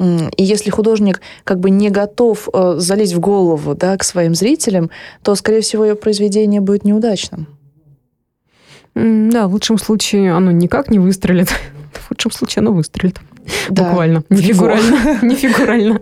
[0.00, 4.90] И если художник как бы не готов э, залезть в голову да, к своим зрителям,
[5.22, 7.46] то, скорее всего, ее произведение будет неудачным.
[8.94, 11.48] Да, в лучшем случае оно никак не выстрелит.
[11.92, 13.18] В худшем случае оно выстрелит.
[13.70, 14.24] Да, Буквально.
[14.30, 15.18] Не фигурально.
[15.22, 16.00] Не фигурально.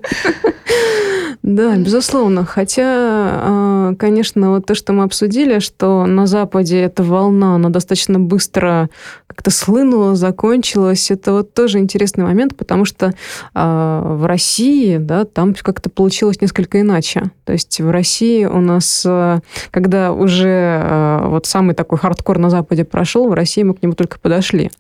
[1.43, 2.45] Да, безусловно.
[2.45, 8.21] Хотя, а, конечно, вот то, что мы обсудили, что на Западе эта волна, она достаточно
[8.21, 8.89] быстро
[9.27, 13.13] как-то слынула, закончилась, это вот тоже интересный момент, потому что
[13.55, 17.25] а, в России, да, там как-то получилось несколько иначе.
[17.45, 19.41] То есть в России у нас, а,
[19.73, 24.21] когда уже вот самый такой хардкор на Западе прошел, в России мы к нему только
[24.21, 24.71] подошли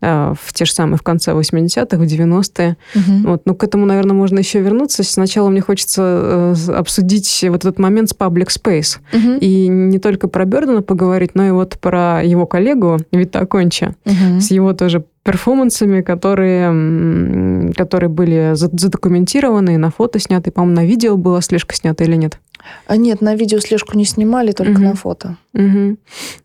[0.00, 2.76] в те же самые в конце 80-х, в 90-е.
[2.94, 3.28] Угу.
[3.28, 3.42] Вот.
[3.46, 5.02] Но к этому, наверное, можно еще вернуться.
[5.02, 8.98] Сначала мне хочется э, обсудить вот этот момент с Public Space.
[9.12, 9.38] Угу.
[9.40, 14.40] И не только про Бердена поговорить, но и вот про его коллегу Вита Конча угу.
[14.40, 21.40] с его тоже перформансами, которые, которые были задокументированы, на фото сняты, по-моему, на видео была
[21.40, 22.38] слежка снята или нет?
[22.86, 24.82] А нет, на видео слежку не снимали, только угу.
[24.82, 25.36] на фото.
[25.54, 25.96] Угу.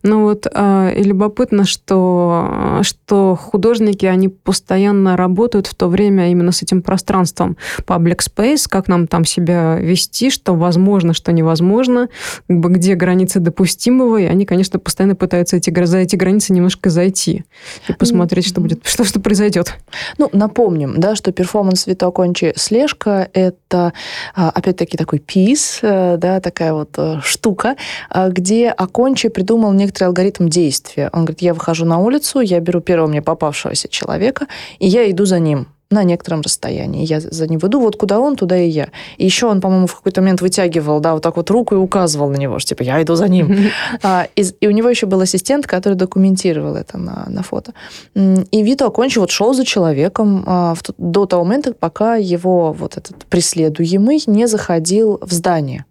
[0.04, 6.52] Ну вот, а, и любопытно, что, что художники, они постоянно работают в то время именно
[6.52, 7.56] с этим пространством
[7.86, 12.08] public space, как нам там себя вести, что возможно, что невозможно,
[12.46, 16.88] как бы где границы допустимого, и они, конечно, постоянно пытаются эти, за эти границы немножко
[16.88, 17.44] зайти
[17.88, 19.74] и посмотреть, что будет, что, что произойдет.
[20.18, 23.92] Ну, напомним, да, что перформанс Вито Кончи «Слежка»— это,
[24.36, 25.80] а, опять-таки, такой пис,
[26.16, 27.76] да, такая вот э, штука,
[28.08, 31.10] а, где Акончи придумал некоторый алгоритм действия.
[31.12, 34.46] Он говорит, я выхожу на улицу, я беру первого мне попавшегося человека,
[34.78, 37.04] и я иду за ним на некотором расстоянии.
[37.04, 38.88] Я за ним иду, вот куда он, туда и я.
[39.18, 42.30] И еще он, по-моему, в какой-то момент вытягивал, да, вот так вот руку и указывал
[42.30, 43.50] на него, что типа я иду за ним.
[44.02, 47.72] А, и, и у него еще был ассистент, который документировал это на, на фото.
[48.14, 52.96] И Вито окончил, вот шел за человеком а, в, до того момента, пока его вот
[52.96, 55.84] этот преследуемый не заходил в здание.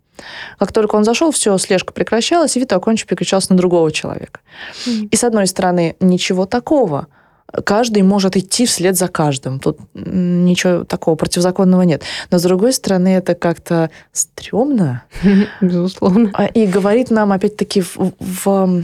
[0.58, 4.40] Как только он зашел, все, слежка прекращалась, и Вита Акончи переключался на другого человека.
[4.86, 5.10] Mm.
[5.10, 7.08] И с одной стороны, ничего такого–
[7.66, 9.60] каждый может идти вслед за каждым.
[9.60, 12.04] Тут ничего такого противозаконного нет.
[12.32, 15.04] Но, с другой стороны, это как-то стрёмно.
[15.62, 16.32] Безусловно.
[16.34, 18.84] А, и говорит нам, опять-таки, в, в,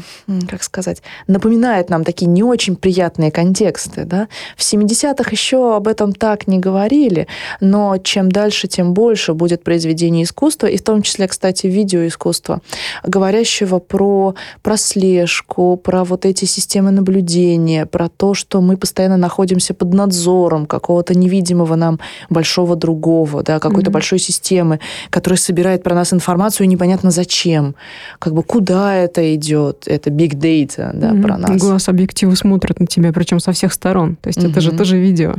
[0.49, 4.05] как сказать, напоминает нам такие не очень приятные контексты.
[4.05, 4.27] Да?
[4.57, 7.27] В 70-х еще об этом так не говорили,
[7.59, 12.61] но чем дальше, тем больше будет произведений искусства, и в том числе, кстати, видеоискусства,
[13.03, 19.73] говорящего про прослежку, про вот эти системы наблюдения, про то, что что мы постоянно находимся
[19.73, 23.93] под надзором какого-то невидимого нам большого другого, да, какой-то mm-hmm.
[23.93, 27.75] большой системы, которая собирает про нас информацию непонятно зачем,
[28.17, 31.21] как бы куда это идет, это big data, да, mm-hmm.
[31.21, 31.61] про нас.
[31.61, 34.15] Глаз объектива смотрит на тебя, причем со всех сторон.
[34.15, 34.51] То есть mm-hmm.
[34.51, 35.35] это же тоже видео.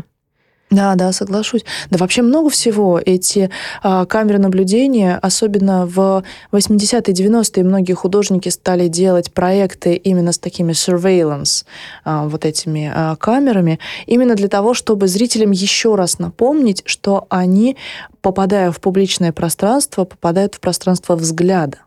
[0.71, 1.65] Да, да, соглашусь.
[1.91, 3.01] Да вообще много всего.
[3.05, 3.51] Эти
[3.83, 10.73] а, камеры наблюдения, особенно в 80-е, 90-е, многие художники стали делать проекты именно с такими
[10.73, 11.65] surveillance,
[12.05, 17.77] а, вот этими а, камерами, именно для того, чтобы зрителям еще раз напомнить, что они,
[18.21, 21.79] попадая в публичное пространство, попадают в пространство взгляда.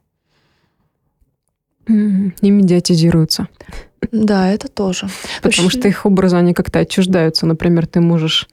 [1.87, 3.47] И медиатизируются.
[4.11, 5.07] Да, это тоже.
[5.41, 5.79] Потому Вообще...
[5.79, 7.45] что их образы, они как-то отчуждаются.
[7.45, 8.47] Например, ты можешь,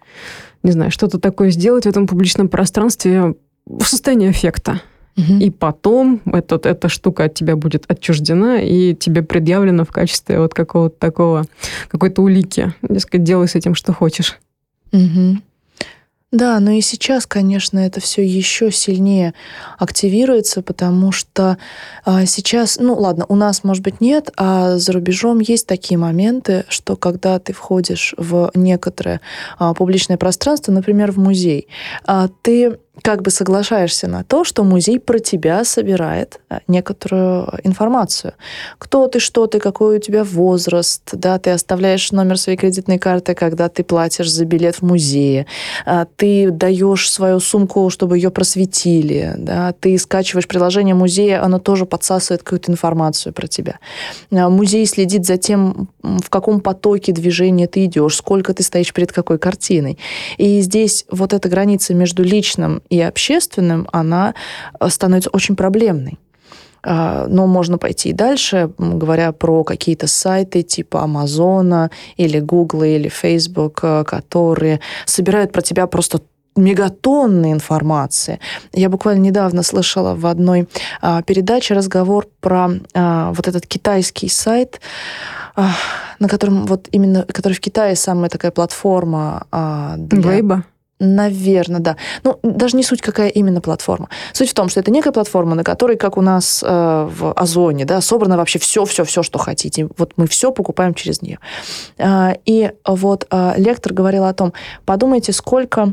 [0.63, 3.35] не знаю, что-то такое сделать в этом публичном пространстве
[3.67, 4.81] в состоянии эффекта.
[5.17, 5.39] Угу.
[5.39, 10.53] И потом этот, эта штука от тебя будет отчуждена, и тебе предъявлена в качестве вот
[10.53, 11.47] какого-то такого,
[11.89, 12.75] какой-то улики.
[12.83, 14.39] Дескать, делай с этим, что хочешь.
[14.93, 15.39] Угу.
[16.37, 19.33] Да, но и сейчас, конечно, это все еще сильнее
[19.79, 21.57] активируется, потому что
[22.05, 26.67] а, сейчас, ну ладно, у нас, может быть, нет, а за рубежом есть такие моменты,
[26.69, 29.23] что когда ты входишь в некоторое
[29.59, 31.69] а, публичное пространство, например, в музей,
[32.05, 38.33] а, ты как бы соглашаешься на то, что музей про тебя собирает э, некоторую информацию.
[38.79, 43.35] Кто ты, что ты, какой у тебя возраст, да, ты оставляешь номер своей кредитной карты,
[43.35, 45.47] когда ты платишь за билет в музее,
[45.85, 51.85] а, ты даешь свою сумку, чтобы ее просветили, да, ты скачиваешь приложение музея, оно тоже
[51.85, 53.79] подсасывает какую-то информацию про тебя.
[54.33, 59.13] А, музей следит за тем, в каком потоке движения ты идешь, сколько ты стоишь перед
[59.13, 59.99] какой картиной.
[60.39, 64.35] И здесь вот эта граница между личным и общественным, она
[64.81, 66.19] э, становится очень проблемной.
[66.89, 73.09] А, но можно пойти и дальше, говоря про какие-то сайты типа Амазона или Google или
[73.09, 76.21] Facebook, э, которые собирают про тебя просто
[76.57, 78.41] мегатонны информации.
[78.73, 80.69] Я буквально недавно слышала в одной
[81.03, 84.81] а, передаче разговор про а, вот этот китайский сайт,
[85.55, 85.73] а,
[86.19, 90.33] на котором вот именно, который в Китае самая такая платформа а, для...
[90.33, 90.65] Вейба?
[90.99, 91.97] Наверное, да.
[92.25, 94.09] Ну, даже не суть, какая именно платформа.
[94.33, 97.85] Суть в том, что это некая платформа, на которой, как у нас э, в Озоне,
[97.85, 99.89] да, собрано вообще все, все, все, что хотите.
[99.99, 101.39] Вот мы все покупаем через нее.
[101.99, 104.55] Э, и вот э, лектор говорил о том,
[104.87, 105.93] подумайте, сколько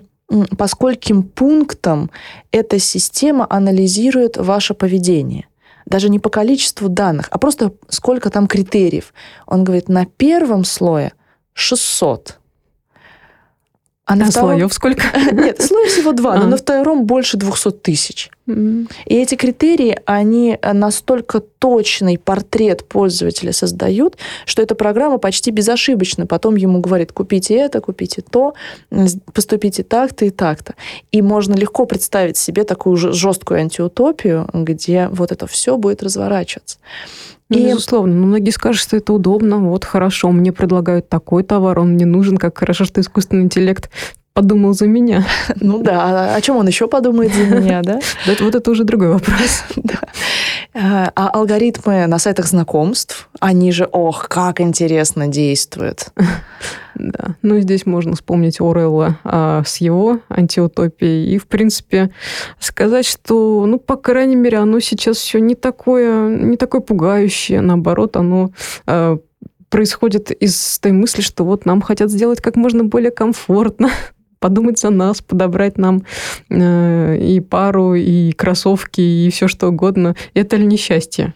[0.57, 2.09] по скольким пунктам
[2.51, 5.47] эта система анализирует ваше поведение.
[5.85, 9.13] Даже не по количеству данных, а просто сколько там критериев.
[9.45, 11.11] Он говорит, на первом слое
[11.53, 12.39] 600,
[14.05, 14.49] а, на а втором...
[14.49, 15.03] слоев сколько?
[15.31, 16.37] Нет, слоев всего два, а.
[16.37, 18.29] но на втором больше 200 тысяч.
[18.45, 26.57] И эти критерии, они настолько точный портрет пользователя создают, что эта программа почти безошибочно потом
[26.57, 28.53] ему говорит, купите это, купите то,
[29.33, 30.75] поступите так-то и так-то.
[31.13, 36.79] И можно легко представить себе такую жесткую антиутопию, где вот это все будет разворачиваться.
[37.53, 37.67] Ну, и...
[37.67, 38.13] Безусловно.
[38.13, 39.57] Но многие скажут, что это удобно.
[39.59, 43.89] Вот хорошо, мне предлагают такой товар, он мне нужен, как хорошо, что искусственный интеллект
[44.33, 45.25] подумал за меня.
[45.61, 47.99] Ну да, а о чем он еще подумает за меня, да?
[48.39, 49.63] Вот это уже другой вопрос.
[50.75, 56.07] А, а алгоритмы на сайтах знакомств, они же, ох, как интересно действуют.
[56.95, 61.35] Да, ну здесь можно вспомнить Орелла а, с его антиутопией.
[61.35, 62.09] И, в принципе,
[62.59, 67.61] сказать, что, ну, по крайней мере, оно сейчас все не такое, не такое пугающее.
[67.61, 68.49] Наоборот, оно
[68.87, 69.19] а,
[69.69, 73.91] происходит из той мысли, что вот нам хотят сделать как можно более комфортно,
[74.43, 76.03] подумать за нас, подобрать нам
[76.49, 80.17] э, и пару, и кроссовки, и все что угодно.
[80.33, 81.33] Это ли несчастье?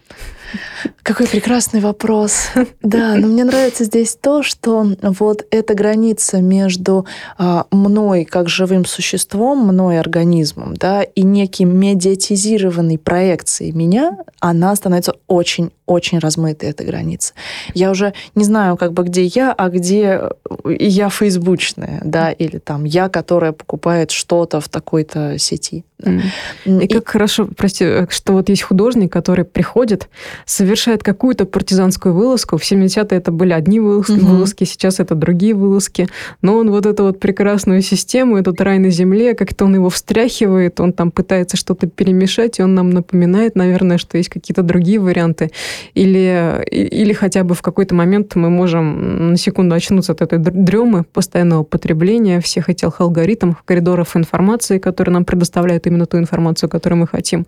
[1.02, 2.48] Какой прекрасный вопрос.
[2.82, 8.84] Да, но мне нравится здесь то, что вот эта граница между а, мной как живым
[8.84, 17.34] существом, мной организмом, да, и неким медиатизированной проекцией меня, она становится очень-очень размытой, эта граница.
[17.74, 20.30] Я уже не знаю, как бы где я, а где
[20.64, 25.84] я фейсбучная, да, или там я, которая покупает что-то в такой-то сети.
[26.02, 26.22] Mm.
[26.64, 30.08] И, и как хорошо, прости, что вот есть художник, который приходит,
[30.44, 32.56] совершает какую-то партизанскую вылазку.
[32.56, 34.26] В 70-е это были одни вылазки, угу.
[34.26, 36.08] вылазки, сейчас это другие вылазки.
[36.40, 40.78] Но он вот эту вот прекрасную систему, этот рай на земле, как-то он его встряхивает,
[40.78, 45.50] он там пытается что-то перемешать, и он нам напоминает, наверное, что есть какие-то другие варианты.
[45.94, 51.04] Или, или хотя бы в какой-то момент мы можем на секунду очнуться от этой дремы,
[51.04, 57.06] постоянного потребления всех этих алгоритмов, коридоров информации, которые нам предоставляют именно ту информацию, которую мы
[57.06, 57.46] хотим.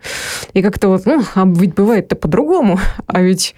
[0.52, 2.80] И как-то вот, ну, а ведь бывает-то по-другому.
[3.06, 3.54] А ведь,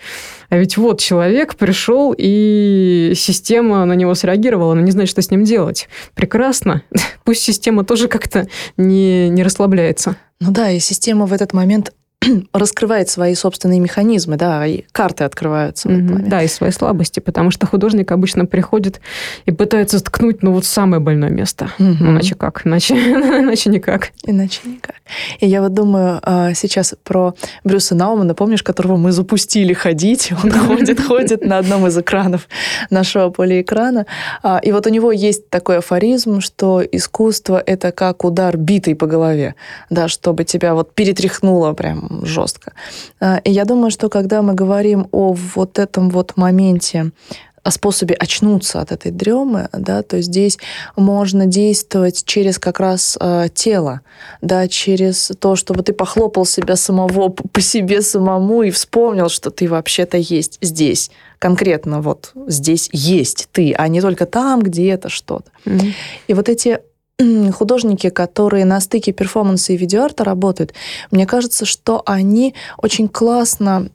[0.48, 5.30] а ведь вот человек пришел, и система на него среагировала, она не знает, что с
[5.30, 5.88] ним делать.
[6.14, 6.82] Прекрасно.
[7.24, 10.16] Пусть система тоже как-то не, не расслабляется.
[10.40, 11.92] Ну да, и система в этот момент
[12.52, 15.88] раскрывает свои собственные механизмы, да, и карты открываются.
[15.88, 16.28] Mm-hmm.
[16.28, 19.00] Да, и свои слабости, потому что художник обычно приходит
[19.46, 21.70] и пытается ткнуть, ну, вот самое больное место.
[21.78, 21.96] Mm-hmm.
[22.00, 22.66] Ну, иначе как?
[22.66, 22.94] Иначе,
[23.40, 24.10] иначе никак.
[24.24, 24.96] Иначе никак.
[25.40, 30.50] И я вот думаю а, сейчас про Брюса Наумана, помнишь, которого мы запустили ходить, он
[30.66, 32.48] ходит, ходит на одном из экранов
[32.90, 34.06] нашего полиэкрана,
[34.42, 39.06] а, и вот у него есть такой афоризм, что искусство— это как удар битой по
[39.06, 39.54] голове,
[39.90, 42.72] да, чтобы тебя вот перетряхнуло прям жестко.
[43.20, 47.12] А, и я думаю, что когда мы говорим о вот этом вот моменте
[47.62, 50.58] о способе очнуться от этой дремы, да, то здесь
[50.96, 54.00] можно действовать через как раз э, тело,
[54.40, 59.68] да, через то, чтобы ты похлопал себя самого по себе самому и вспомнил, что ты
[59.68, 65.50] вообще-то есть здесь, конкретно вот здесь есть ты, а не только там где-то что-то.
[65.64, 65.92] Mm-hmm.
[66.26, 66.80] И вот эти
[67.52, 70.74] художники, которые на стыке перформанса и видеоарта работают,
[71.10, 73.88] мне кажется, что они очень классно,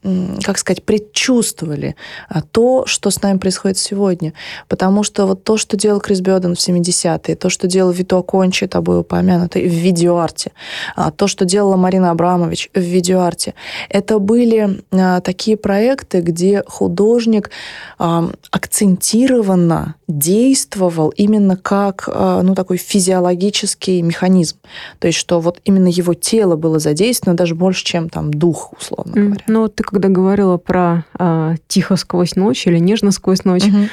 [0.44, 1.96] как сказать, предчувствовали
[2.30, 4.34] а, то, что с нами происходит сегодня.
[4.68, 8.68] Потому что вот то, что делал Крис Бёрден в 70-е, то, что делал Вито Кончи,
[8.68, 10.52] тобой упомянутый, в видеоарте,
[10.96, 13.54] а, то, что делала Марина Абрамович в видеоарте,
[13.90, 17.52] это были а, такие проекты, где художник
[17.98, 24.58] акцентированно действовал именно как ну, такой физиологический физиологический механизм.
[25.00, 29.12] То есть, что вот именно его тело было задействовано даже больше, чем там дух, условно
[29.12, 29.24] mm.
[29.24, 29.44] говоря.
[29.48, 33.90] Ну, вот ты когда говорила про э, тихо сквозь ночь или нежно сквозь ночь, mm-hmm.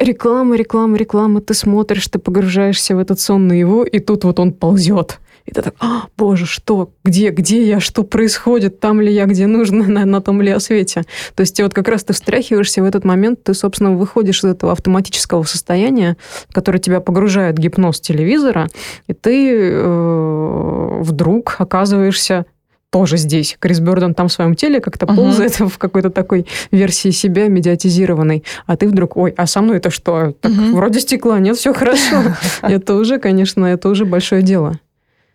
[0.00, 1.40] Реклама, реклама, реклама.
[1.40, 5.18] Ты смотришь, ты погружаешься в этот сон на его, и тут вот он ползет
[5.48, 9.46] И ты так, а, боже, что, где, где я, что происходит, там ли я, где
[9.46, 11.04] нужно, на, на том ли я свете.
[11.34, 14.72] То есть вот как раз ты встряхиваешься в этот момент, ты, собственно, выходишь из этого
[14.72, 16.18] автоматического состояния,
[16.52, 18.68] которое тебя погружает в гипноз телевизора,
[19.06, 22.44] и ты э, вдруг оказываешься
[22.90, 23.56] тоже здесь.
[23.58, 25.16] Крис Бёрден там в своем теле как-то uh-huh.
[25.16, 28.44] ползает в какой-то такой версии себя медиатизированной.
[28.66, 30.32] А ты вдруг, ой, а со мной это что?
[30.32, 30.72] Так uh-huh.
[30.74, 32.34] вроде стекла, нет, все хорошо.
[32.62, 34.78] Это уже, конечно, это уже большое дело.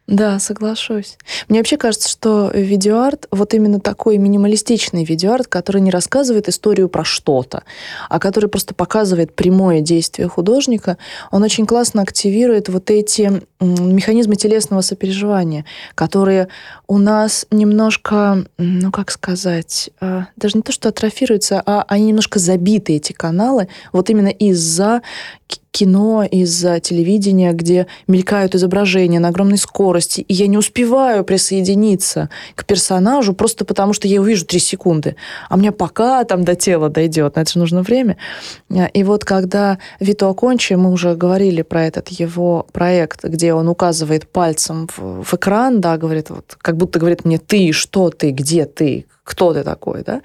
[0.07, 1.17] Да, соглашусь.
[1.47, 7.05] Мне вообще кажется, что видеоарт, вот именно такой минималистичный видеоарт, который не рассказывает историю про
[7.05, 7.63] что-то,
[8.09, 10.97] а который просто показывает прямое действие художника,
[11.31, 15.63] он очень классно активирует вот эти механизмы телесного сопереживания,
[15.95, 16.49] которые
[16.93, 22.37] у нас немножко, ну как сказать, а, даже не то, что атрофируются, а они немножко
[22.37, 25.01] забиты, эти каналы, вот именно из-за
[25.73, 32.63] кино, из-за телевидения, где мелькают изображения на огромной скорости, и я не успеваю присоединиться к
[32.65, 35.15] персонажу просто потому, что я увижу три секунды.
[35.49, 38.17] А мне пока там до тела дойдет, на это же нужно время.
[38.93, 44.27] И вот когда Вито Акончи, мы уже говорили про этот его проект, где он указывает
[44.27, 48.65] пальцем в, в экран, да, говорит, вот, как будто говорит мне, ты, что ты, где
[48.65, 50.21] ты, кто ты такой, да,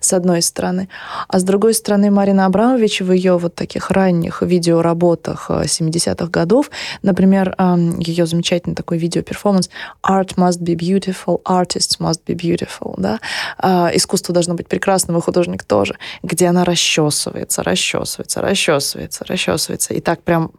[0.00, 0.88] с одной стороны.
[1.28, 6.70] А с другой стороны, Марина Абрамович в ее вот таких ранних видеоработах 70-х э, годов,
[7.02, 7.54] например,
[7.98, 9.70] ее замечательный такой видеоперформанс
[10.02, 13.20] «Art must be beautiful, artists must be beautiful», да,
[13.58, 20.00] а, искусство должно быть прекрасным, и художник тоже, где она расчесывается, расчесывается, расчесывается, расчесывается, и
[20.00, 20.50] так прям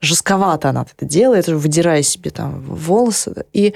[0.00, 3.74] жестковато она это делает, выдирая себе там волосы, и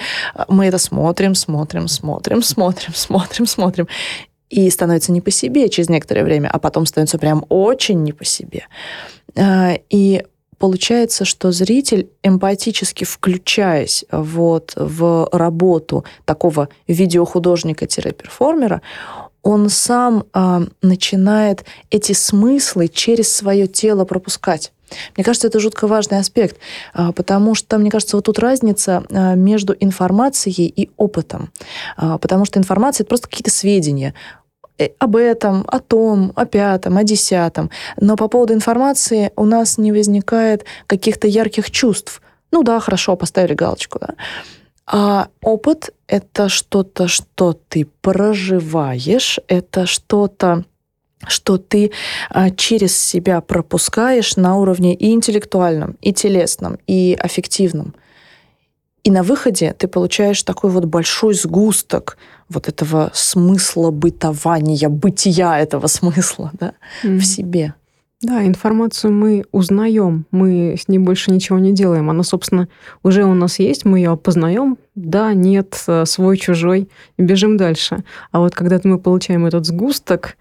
[0.49, 3.89] мы это смотрим, смотрим, смотрим, смотрим, смотрим, смотрим, смотрим,
[4.51, 8.25] и становится не по себе через некоторое время, а потом становится прям очень не по
[8.25, 8.67] себе.
[9.37, 10.25] А, и
[10.59, 18.81] получается, что зритель, эмпатически включаясь вот в работу такого видеохудожника-перформера,
[19.43, 24.73] он сам э, начинает эти смыслы через свое тело пропускать.
[25.17, 26.57] Мне кажется, это жутко важный аспект,
[26.93, 31.51] а, потому что, мне кажется, вот тут разница а, между информацией и опытом.
[31.97, 34.15] А, потому что информация— это просто какие-то сведения
[34.79, 37.71] э, об этом, о том, о пятом, о десятом.
[38.01, 42.21] Но по поводу информации у нас не возникает каких-то ярких чувств.
[42.51, 44.15] Ну да, хорошо, поставили галочку, да.
[44.87, 50.65] А опыт— это что-то, что ты проживаешь, это что-то,
[51.29, 51.91] что ты
[52.31, 57.95] а, через себя пропускаешь на уровне и интеллектуальном, и телесном, и аффективном.
[59.03, 62.17] И на выходе ты получаешь такой вот большой сгусток
[62.49, 66.73] вот этого смысла бытования, бытия этого смысла да,
[67.03, 67.19] mm-hmm.
[67.19, 67.75] в себе.
[68.25, 72.09] Да, информацию мы узнаем, мы с ней больше ничего не делаем.
[72.09, 72.69] Она, собственно,
[73.03, 74.79] уже у нас есть, мы ее опознаем.
[74.95, 78.03] Да, нет, э, свой, чужой, бежим дальше.
[78.33, 80.39] А вот когда мы получаем этот сгусток,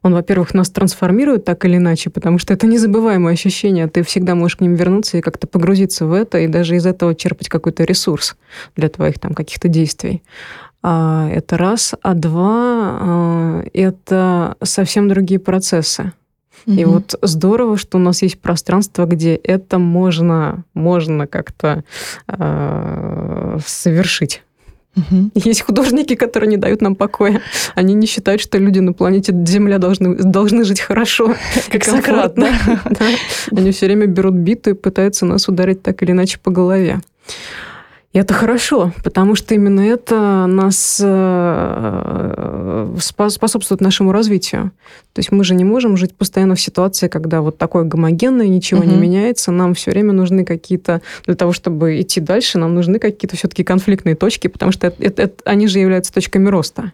[0.00, 3.86] он, во-первых, нас трансформирует так или иначе, потому что это незабываемое ощущение.
[3.86, 7.14] Ты всегда можешь к ним вернуться и как-то погрузиться в это, и даже из этого
[7.14, 8.36] черпать какой-то ресурс
[8.76, 10.22] для твоих там каких-то действий.
[10.82, 11.94] А, это раз.
[12.00, 16.12] А два, а, это совсем другие процессы.
[16.66, 16.94] И угу.
[16.94, 21.84] вот здорово, что у нас есть пространство, где это можно, можно как-то
[22.28, 24.42] э, совершить.
[24.96, 25.30] Угу.
[25.34, 27.42] Есть художники, которые не дают нам покоя.
[27.74, 31.34] Они не считают, что люди на планете Земля должны, должны жить хорошо.
[31.70, 32.52] Как Сократ, да?
[32.84, 33.06] да?
[33.52, 37.00] Они все время берут биту и пытаются нас ударить так или иначе по голове.
[38.16, 44.72] И это хорошо, потому что именно это нас э, способствует нашему развитию.
[45.12, 48.80] То есть мы же не можем жить постоянно в ситуации, когда вот такое гомогенное, ничего
[48.80, 48.88] угу.
[48.88, 49.52] не меняется.
[49.52, 54.14] Нам все время нужны какие-то, для того, чтобы идти дальше, нам нужны какие-то все-таки конфликтные
[54.14, 56.92] точки, потому что это, это, это, они же являются точками роста.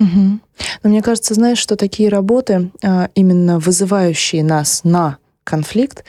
[0.00, 0.38] Угу.
[0.84, 6.04] Но мне кажется, знаешь, что такие работы, а, именно вызывающие нас на конфликт,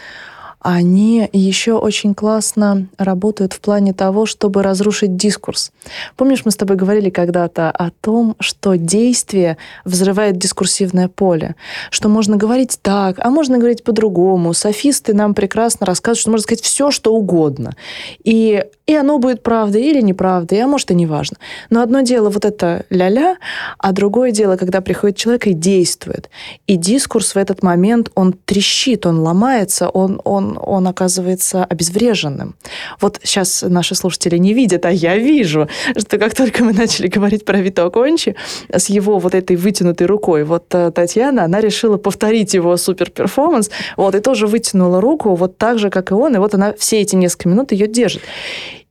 [0.64, 5.74] они еще очень классно работают в плане того, чтобы разрушить дискурс.
[6.16, 11.56] Помнишь, мы с тобой говорили когда-то о том, что действие взрывает дискурсивное поле,
[11.90, 14.54] что можно говорить так, а можно говорить по-другому.
[14.54, 17.76] Софисты нам прекрасно рассказывают, что можно сказать все, что угодно.
[18.24, 21.38] И, и оно будет правдой или неправдой, а может и не важно.
[21.70, 23.36] Но одно дело вот это ля-ля,
[23.78, 26.30] а другое дело, когда приходит человек и действует.
[26.68, 32.56] И дискурс в этот момент, он трещит, он ломается, он, он он, оказывается обезвреженным.
[33.00, 37.46] Вот сейчас наши слушатели не видят, а я вижу, что как только мы начали говорить
[37.46, 38.36] про Вито Кончи
[38.72, 44.16] с его вот этой вытянутой рукой, вот э, Татьяна, она решила повторить его супер-перформанс, вот,
[44.16, 47.16] и тоже вытянула руку вот так же, как и он, и вот она все эти
[47.16, 48.22] несколько минут ее держит.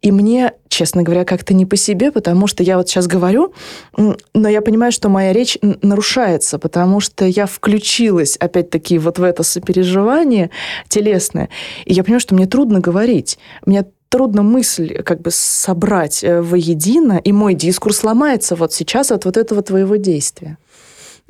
[0.03, 3.55] И мне, честно говоря, как-то не по себе, потому что я вот сейчас говорю,
[3.97, 9.45] но я понимаю, что моя речь нарушается, потому что я включилась опять-таки вот в это
[9.45, 10.51] сопереживание
[10.89, 11.49] телесное.
[11.85, 13.39] И я понимаю, что мне трудно говорить.
[13.65, 19.25] Мне трудно мысль как бы собрать э, воедино, и мой дискурс ломается вот сейчас от
[19.25, 20.59] вот этого твоего действия.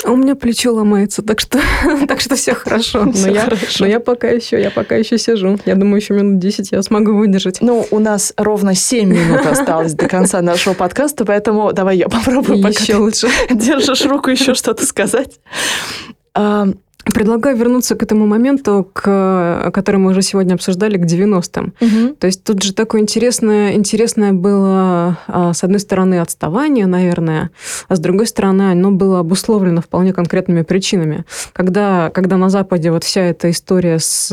[0.05, 1.61] А у меня плечо ломается, так что,
[2.09, 3.05] так что все хорошо.
[3.05, 3.85] Но, все я, хорошо.
[3.85, 5.59] но я пока еще, я пока еще сижу.
[5.65, 7.59] Я думаю, еще минут 10 я смогу выдержать.
[7.61, 12.59] Ну, у нас ровно 7 минут осталось до конца нашего подкаста, поэтому давай я попробую.
[12.59, 13.29] Еще лучше.
[13.51, 15.39] Держишь руку еще что-то сказать.
[17.05, 21.75] Предлагаю вернуться к этому моменту, к, который мы уже сегодня обсуждали, к 90-м.
[21.81, 22.15] Угу.
[22.15, 27.51] То есть тут же такое интересное, интересное было, а, с одной стороны, отставание, наверное,
[27.89, 31.25] а с другой стороны, оно было обусловлено вполне конкретными причинами.
[31.53, 34.31] Когда, когда на Западе вот вся эта история с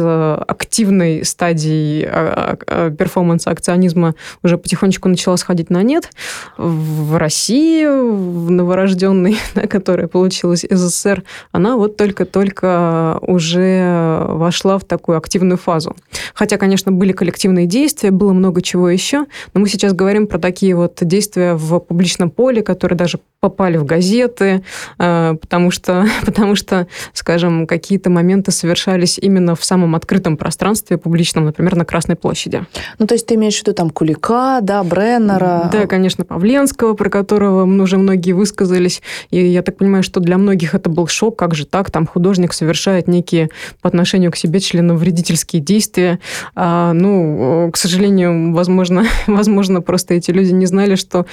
[0.47, 2.57] активной стадией а,
[2.91, 4.13] перформанса акционизма
[4.43, 6.11] уже потихонечку начала сходить на нет,
[6.57, 9.37] в России, в новорожденной,
[9.69, 15.95] которая получилась СССР, она вот только-только только уже вошла в такую активную фазу.
[16.33, 20.75] Хотя, конечно, были коллективные действия, было много чего еще, но мы сейчас говорим про такие
[20.75, 24.63] вот действия в публичном поле, которые даже попали в газеты,
[24.97, 31.45] э, потому что, потому что скажем, какие-то моменты совершались именно в самом открытом пространстве публичном,
[31.45, 32.65] например, на Красной площади.
[32.99, 35.69] Ну, то есть ты имеешь в виду там Кулика, да, Бреннера?
[35.71, 39.01] Да, конечно, Павленского, про которого уже многие высказались.
[39.31, 42.48] И я так понимаю, что для многих это был шок, как же так, там художник
[42.49, 43.49] человек совершает некие
[43.81, 46.19] по отношению к себе членовредительские действия.
[46.55, 51.25] А, ну, к сожалению, возможно, возможно, просто эти люди не знали, что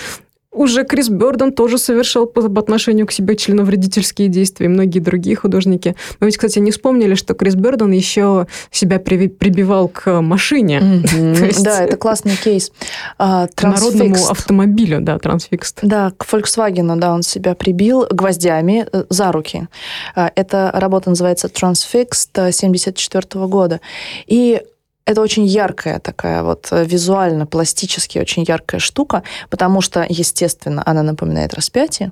[0.57, 5.37] уже Крис Бёрден тоже совершал по, по отношению к себе членовредительские действия, и многие другие
[5.37, 5.95] художники.
[6.21, 10.79] Мы ведь, кстати, не вспомнили, что Крис Бёрден еще себя при, прибивал к машине.
[10.79, 11.63] Mm-hmm.
[11.67, 12.71] Да, это классный кейс.
[13.19, 15.81] А, к народному автомобилю, да, трансфикст.
[15.83, 19.69] Да, к Volkswagen, да, он себя прибил гвоздями э, за руки.
[20.15, 23.81] А, эта работа называется Transfixed 74 года.
[24.27, 24.63] И
[25.07, 31.03] это очень яркая такая вот э, визуально, пластически очень яркая штука, потому что, естественно, она
[31.03, 32.11] напоминает распятие.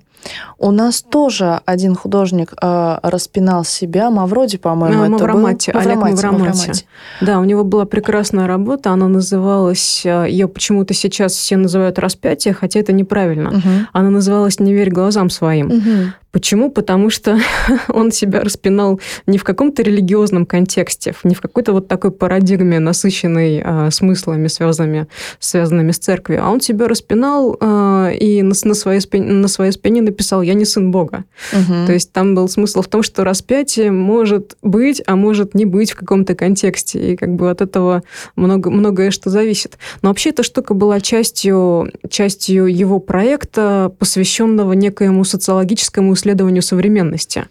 [0.59, 5.81] У нас тоже один художник э, распинал себя, Мавроди, по-моему, а, это Мавромати, был.
[5.81, 6.87] Олег Мавромати, Мавромати.
[7.21, 12.55] Да, у него была прекрасная работа, она называлась, э, ее почему-то сейчас все называют распятие,
[12.55, 13.51] хотя это неправильно.
[13.51, 13.71] Угу.
[13.93, 15.67] Она называлась «Не верь глазам своим».
[15.67, 16.13] Угу.
[16.35, 16.69] Почему?
[16.69, 17.39] Потому что
[17.89, 23.63] он себя распинал не в каком-то религиозном контексте, не в какой-то вот такой парадигме, насыщенной
[23.65, 25.07] э, смыслами, связанными,
[25.39, 29.71] связанными с церковью, а он себя распинал э, и на, на, своей спине, на своей
[29.71, 31.23] спине написал «Я не сын Бога».
[31.53, 31.87] Угу.
[31.87, 35.93] То есть там был смысл в том, что распятие может быть, а может не быть
[35.93, 38.03] в каком-то контексте, и как бы от этого
[38.35, 39.79] много, многое что зависит.
[40.03, 47.45] Но вообще эта штука была частью, частью его проекта, посвященного некоему социологическому исследованию современности.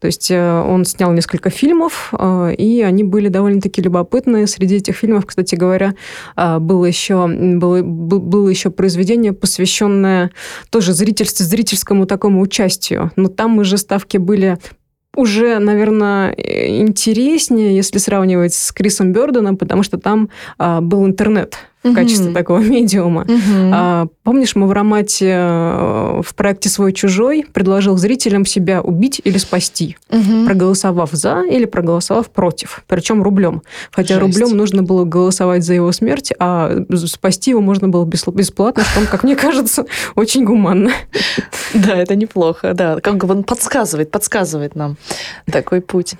[0.00, 4.46] То есть э, он снял несколько фильмов, э, и они были довольно-таки любопытные.
[4.46, 5.94] Среди этих фильмов, кстати говоря,
[6.36, 10.30] э, было еще, было, было еще произведение, посвященное
[10.70, 13.12] тоже зрительству, зрительскому такому участию.
[13.16, 14.58] Но там уже ставки были
[15.14, 21.56] уже, наверное, интереснее, если сравнивать с Крисом Бёрденом, потому что там а, был интернет
[21.90, 23.26] в качестве такого медиума.
[23.72, 29.96] А, помнишь, Мавромати э, в проекте «Свой-чужой» предложил зрителям себя убить или спасти,
[30.46, 33.62] проголосовав за или проголосовав против, причем рублем.
[33.90, 34.38] Хотя Жесть.
[34.38, 36.76] рублем нужно было голосовать за его смерть, а
[37.06, 40.90] спасти его можно было бесплатно, что, как мне кажется, очень гуманно.
[41.74, 43.00] Да, это неплохо, да.
[43.00, 44.96] Как бы он подсказывает, подсказывает нам
[45.50, 46.14] такой путь.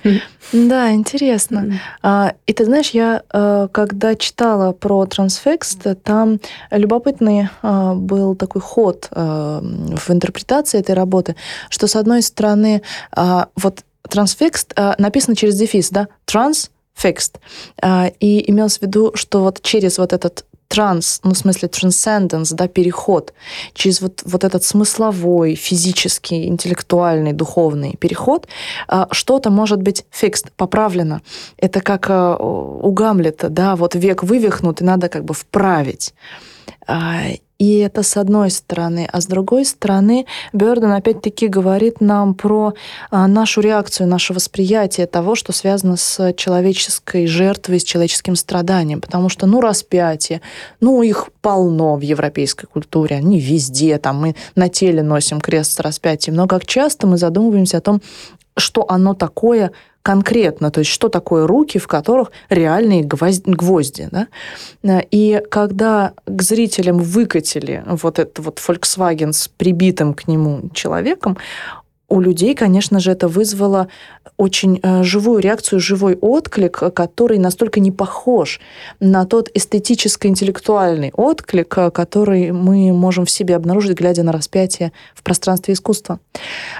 [0.53, 1.79] Да, интересно.
[2.01, 6.39] А, и ты знаешь, я э, когда читала про трансфер текст, там
[6.69, 11.35] любопытный а, был такой ход а, в интерпретации этой работы,
[11.69, 17.39] что с одной стороны а, вот трансфикст написано через дефис, да, transfixed,
[18.21, 22.67] и имелось в виду, что вот через вот этот транс, ну, в смысле transcendence, да,
[22.67, 23.33] переход
[23.73, 28.47] через вот, вот этот смысловой, физический, интеллектуальный, духовный переход,
[28.87, 31.21] а, что-то может быть fixed, поправлено.
[31.57, 36.13] Это как а, у Гамлета, да, вот век вывихнут, и надо как бы вправить.
[37.59, 39.09] И это с одной стороны.
[39.11, 42.73] А с другой стороны, Бёрден опять-таки говорит нам про
[43.09, 49.01] а, нашу реакцию, наше восприятие того, что связано с человеческой жертвой, с человеческим страданием.
[49.01, 50.41] Потому что, ну, распятие,
[50.81, 55.79] ну, их полно в европейской культуре, они везде, там мы на теле носим крест с
[55.79, 56.35] распятием.
[56.35, 58.01] Но как часто мы задумываемся о том,
[58.55, 59.71] что оно такое,
[60.07, 64.07] конкретно, то есть что такое руки, в которых реальные гвозди.
[64.09, 65.01] Да?
[65.11, 71.37] И когда к зрителям выкатили вот этот вот Volkswagen с прибитым к нему человеком,
[72.09, 73.89] у людей, конечно же, это вызвало
[74.37, 78.61] очень э, живую реакцию, живой отклик, который настолько не похож
[78.99, 85.23] на тот эстетическо-интеллектуальный отклик, э, который мы можем в себе обнаружить, глядя на распятие в
[85.23, 86.19] пространстве искусства.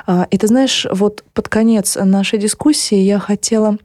[0.05, 3.78] А, и ты знаешь, вот под конец нашей дискуссии я хотела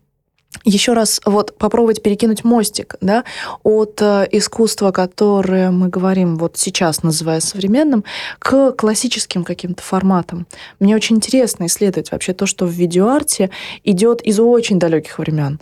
[0.65, 3.25] еще раз вот попробовать перекинуть мостик да,
[3.63, 8.05] от э, искусства, которое мы говорим вот сейчас, называя современным,
[8.39, 10.47] к классическим каким-то форматам.
[10.81, 13.51] Мне очень интересно исследовать вообще то, что в видеоарте
[13.85, 15.61] идет из очень далеких времен.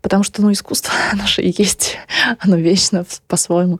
[0.00, 1.98] Потому что ну, искусство наше есть,
[2.38, 3.78] оно вечно по-своему.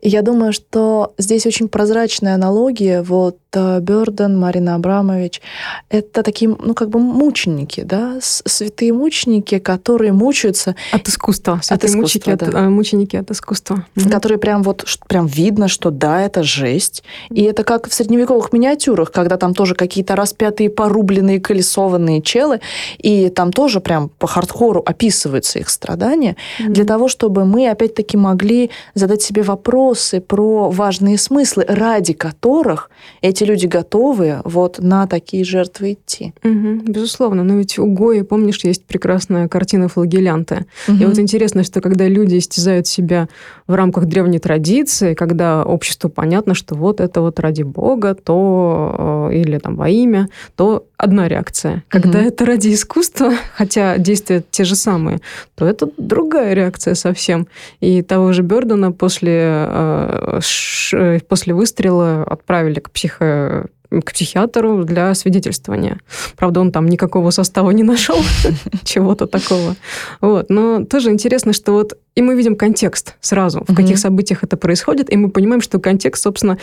[0.00, 3.02] И я думаю, что здесь очень прозрачная аналогия.
[3.02, 5.40] Вот э, Бёрден, Марина Абрамович,
[5.88, 10.74] это такие, ну, как бы мученики, да, святые мученики, которые которые мучаются.
[10.92, 11.60] От искусства.
[11.68, 12.46] От искусства, мученики, да.
[12.46, 13.86] от, э, мученики от искусства.
[14.10, 17.02] Которые прям вот прям видно, что да, это жесть.
[17.30, 22.60] И это как в средневековых миниатюрах, когда там тоже какие-то распятые, порубленные, колесованные челы,
[22.98, 26.68] и там тоже прям по хардкору описываются их страдания, mm-hmm.
[26.68, 32.90] для того, чтобы мы опять-таки могли задать себе вопросы про важные смыслы, ради которых
[33.22, 36.32] эти люди готовы вот на такие жертвы идти.
[36.42, 36.82] Mm-hmm.
[36.90, 40.66] Безусловно, но ведь у Гои, помнишь, есть прекрасная картина на флагелянты.
[40.88, 40.96] Угу.
[40.98, 43.28] И вот интересно, что когда люди истязают себя
[43.66, 49.36] в рамках древней традиции, когда обществу понятно, что вот это вот ради Бога, то э,
[49.36, 51.82] или там во имя, то одна реакция.
[51.88, 52.28] Когда угу.
[52.28, 55.20] это ради искусства, хотя действия те же самые,
[55.54, 57.46] то это другая реакция совсем.
[57.80, 65.14] И того же Бёрдена после, э, ш, после выстрела отправили к психо к психиатру для
[65.14, 66.00] свидетельствования.
[66.36, 68.18] Правда, он там никакого состава не нашел,
[68.84, 69.76] чего-то такого.
[70.20, 70.50] Вот.
[70.50, 75.12] Но тоже интересно, что вот и мы видим контекст сразу, в каких событиях это происходит,
[75.12, 76.58] и мы понимаем, что контекст, собственно,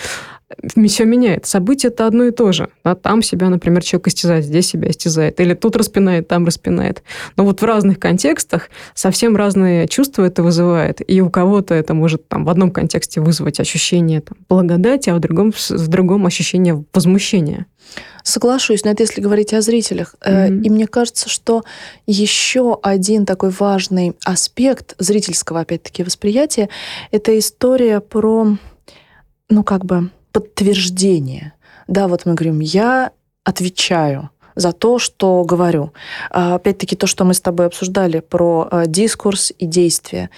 [0.88, 1.46] все меняет.
[1.46, 2.70] Событие это одно и то же.
[2.84, 2.96] Да?
[2.96, 5.40] Там себя, например, человек истязает, здесь себя истязает.
[5.40, 7.04] Или тут распинает, там распинает.
[7.38, 11.02] Но вот в разных контекстах совсем разные чувства это вызывает.
[11.08, 15.20] И у кого-то это может там, в одном контексте вызвать ощущение там, благодати, а в
[15.20, 17.68] другом, в другом ощущение возмущения.
[18.24, 20.16] Соглашусь, но это если говорить о зрителях.
[20.22, 20.62] Mm-hmm.
[20.62, 21.64] И мне кажется, что
[22.08, 26.70] еще один такой важный аспект зрительского, опять-таки, восприятия–
[27.12, 28.58] это история про,
[29.50, 31.54] ну, как бы, подтверждение.
[31.88, 33.12] Да, вот мы говорим, я
[33.44, 35.94] отвечаю за то, что говорю.
[36.30, 40.30] А, опять-таки то, что мы с тобой обсуждали про а, дискурс и действие,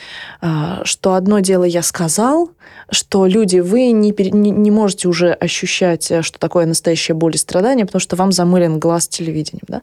[0.42, 2.50] а, что одно дело я сказал,
[2.90, 7.38] что люди, вы не, не, не можете уже ощущать, э, что такое настоящая боль и
[7.38, 9.64] страдание, потому что вам замылен глаз телевидением.
[9.68, 9.82] Да?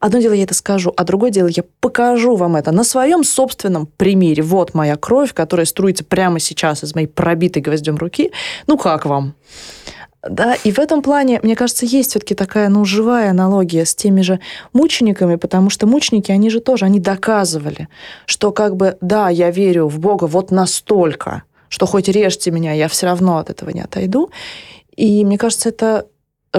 [0.00, 3.86] Одно дело я это скажу, а другое дело я покажу вам это на своем собственном
[3.86, 4.42] примере.
[4.42, 8.32] Вот моя кровь, которая струится прямо сейчас из моей пробитой гвоздем руки.
[8.66, 9.34] Ну как вам?
[10.22, 14.20] Да, и в этом плане, мне кажется, есть все-таки такая, ну, живая аналогия с теми
[14.20, 14.38] же
[14.74, 17.88] мучениками, потому что мученики, они же тоже, они доказывали,
[18.26, 22.88] что как бы, да, я верю в Бога вот настолько, что хоть режьте меня, я
[22.88, 24.30] все равно от этого не отойду.
[24.94, 26.06] И мне кажется, это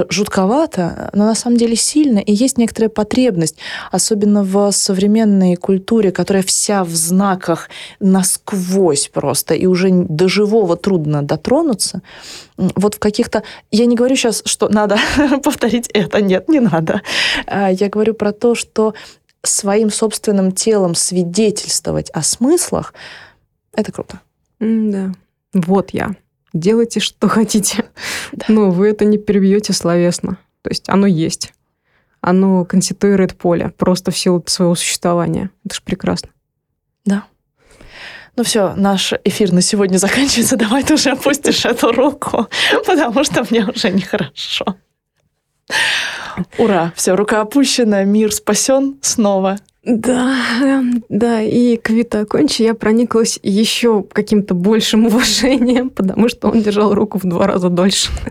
[0.09, 3.57] жутковато, но на самом деле сильно, и есть некоторая потребность,
[3.91, 7.69] особенно в современной культуре, которая вся в знаках
[7.99, 12.01] насквозь просто, и уже до живого трудно дотронуться.
[12.57, 13.43] Вот в каких-то...
[13.69, 14.97] Я не говорю сейчас, что надо
[15.43, 17.01] повторить это, нет, не надо.
[17.45, 18.93] А я говорю про то, что
[19.43, 22.93] своим собственным телом свидетельствовать о смыслах,
[23.73, 24.21] это круто.
[24.59, 25.11] Да.
[25.53, 26.15] Вот я
[26.53, 27.85] делайте, что хотите.
[28.31, 28.45] Да.
[28.47, 30.37] Но вы это не перебьете словесно.
[30.61, 31.53] То есть оно есть.
[32.21, 35.49] Оно конституирует поле просто в силу своего существования.
[35.65, 36.29] Это же прекрасно.
[37.03, 37.25] Да.
[38.37, 40.55] Ну все, наш эфир на сегодня заканчивается.
[40.55, 42.47] Давай ты уже опустишь эту руку,
[42.85, 44.77] потому что мне уже нехорошо.
[46.57, 46.93] Ура!
[46.95, 49.57] Все, рука опущена, мир спасен снова.
[49.83, 56.61] Да, да, и к Вита Кончи я прониклась еще каким-то большим уважением, потому что он
[56.61, 58.11] держал руку в два раза дольше.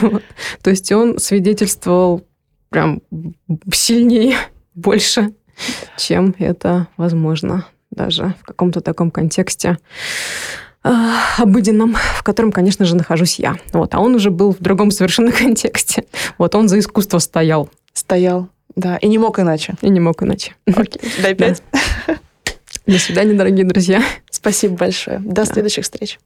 [0.00, 0.22] Вот.
[0.60, 2.26] То есть он свидетельствовал
[2.68, 3.00] прям
[3.72, 4.36] сильнее,
[4.74, 5.32] больше,
[5.96, 9.78] чем это возможно даже в каком-то таком контексте
[10.82, 10.90] э,
[11.38, 13.56] обыденном, в котором, конечно же, нахожусь я.
[13.72, 16.06] Вот, а он уже был в другом совершенно контексте.
[16.38, 17.70] Вот он за искусство стоял.
[17.92, 18.48] Стоял.
[18.76, 19.74] Да, и не мог иначе.
[19.82, 20.54] И не мог иначе.
[20.66, 21.62] Окей, дай пять.
[22.86, 24.02] До свидания, дорогие друзья.
[24.30, 25.20] Спасибо большое.
[25.20, 26.18] До следующих встреч.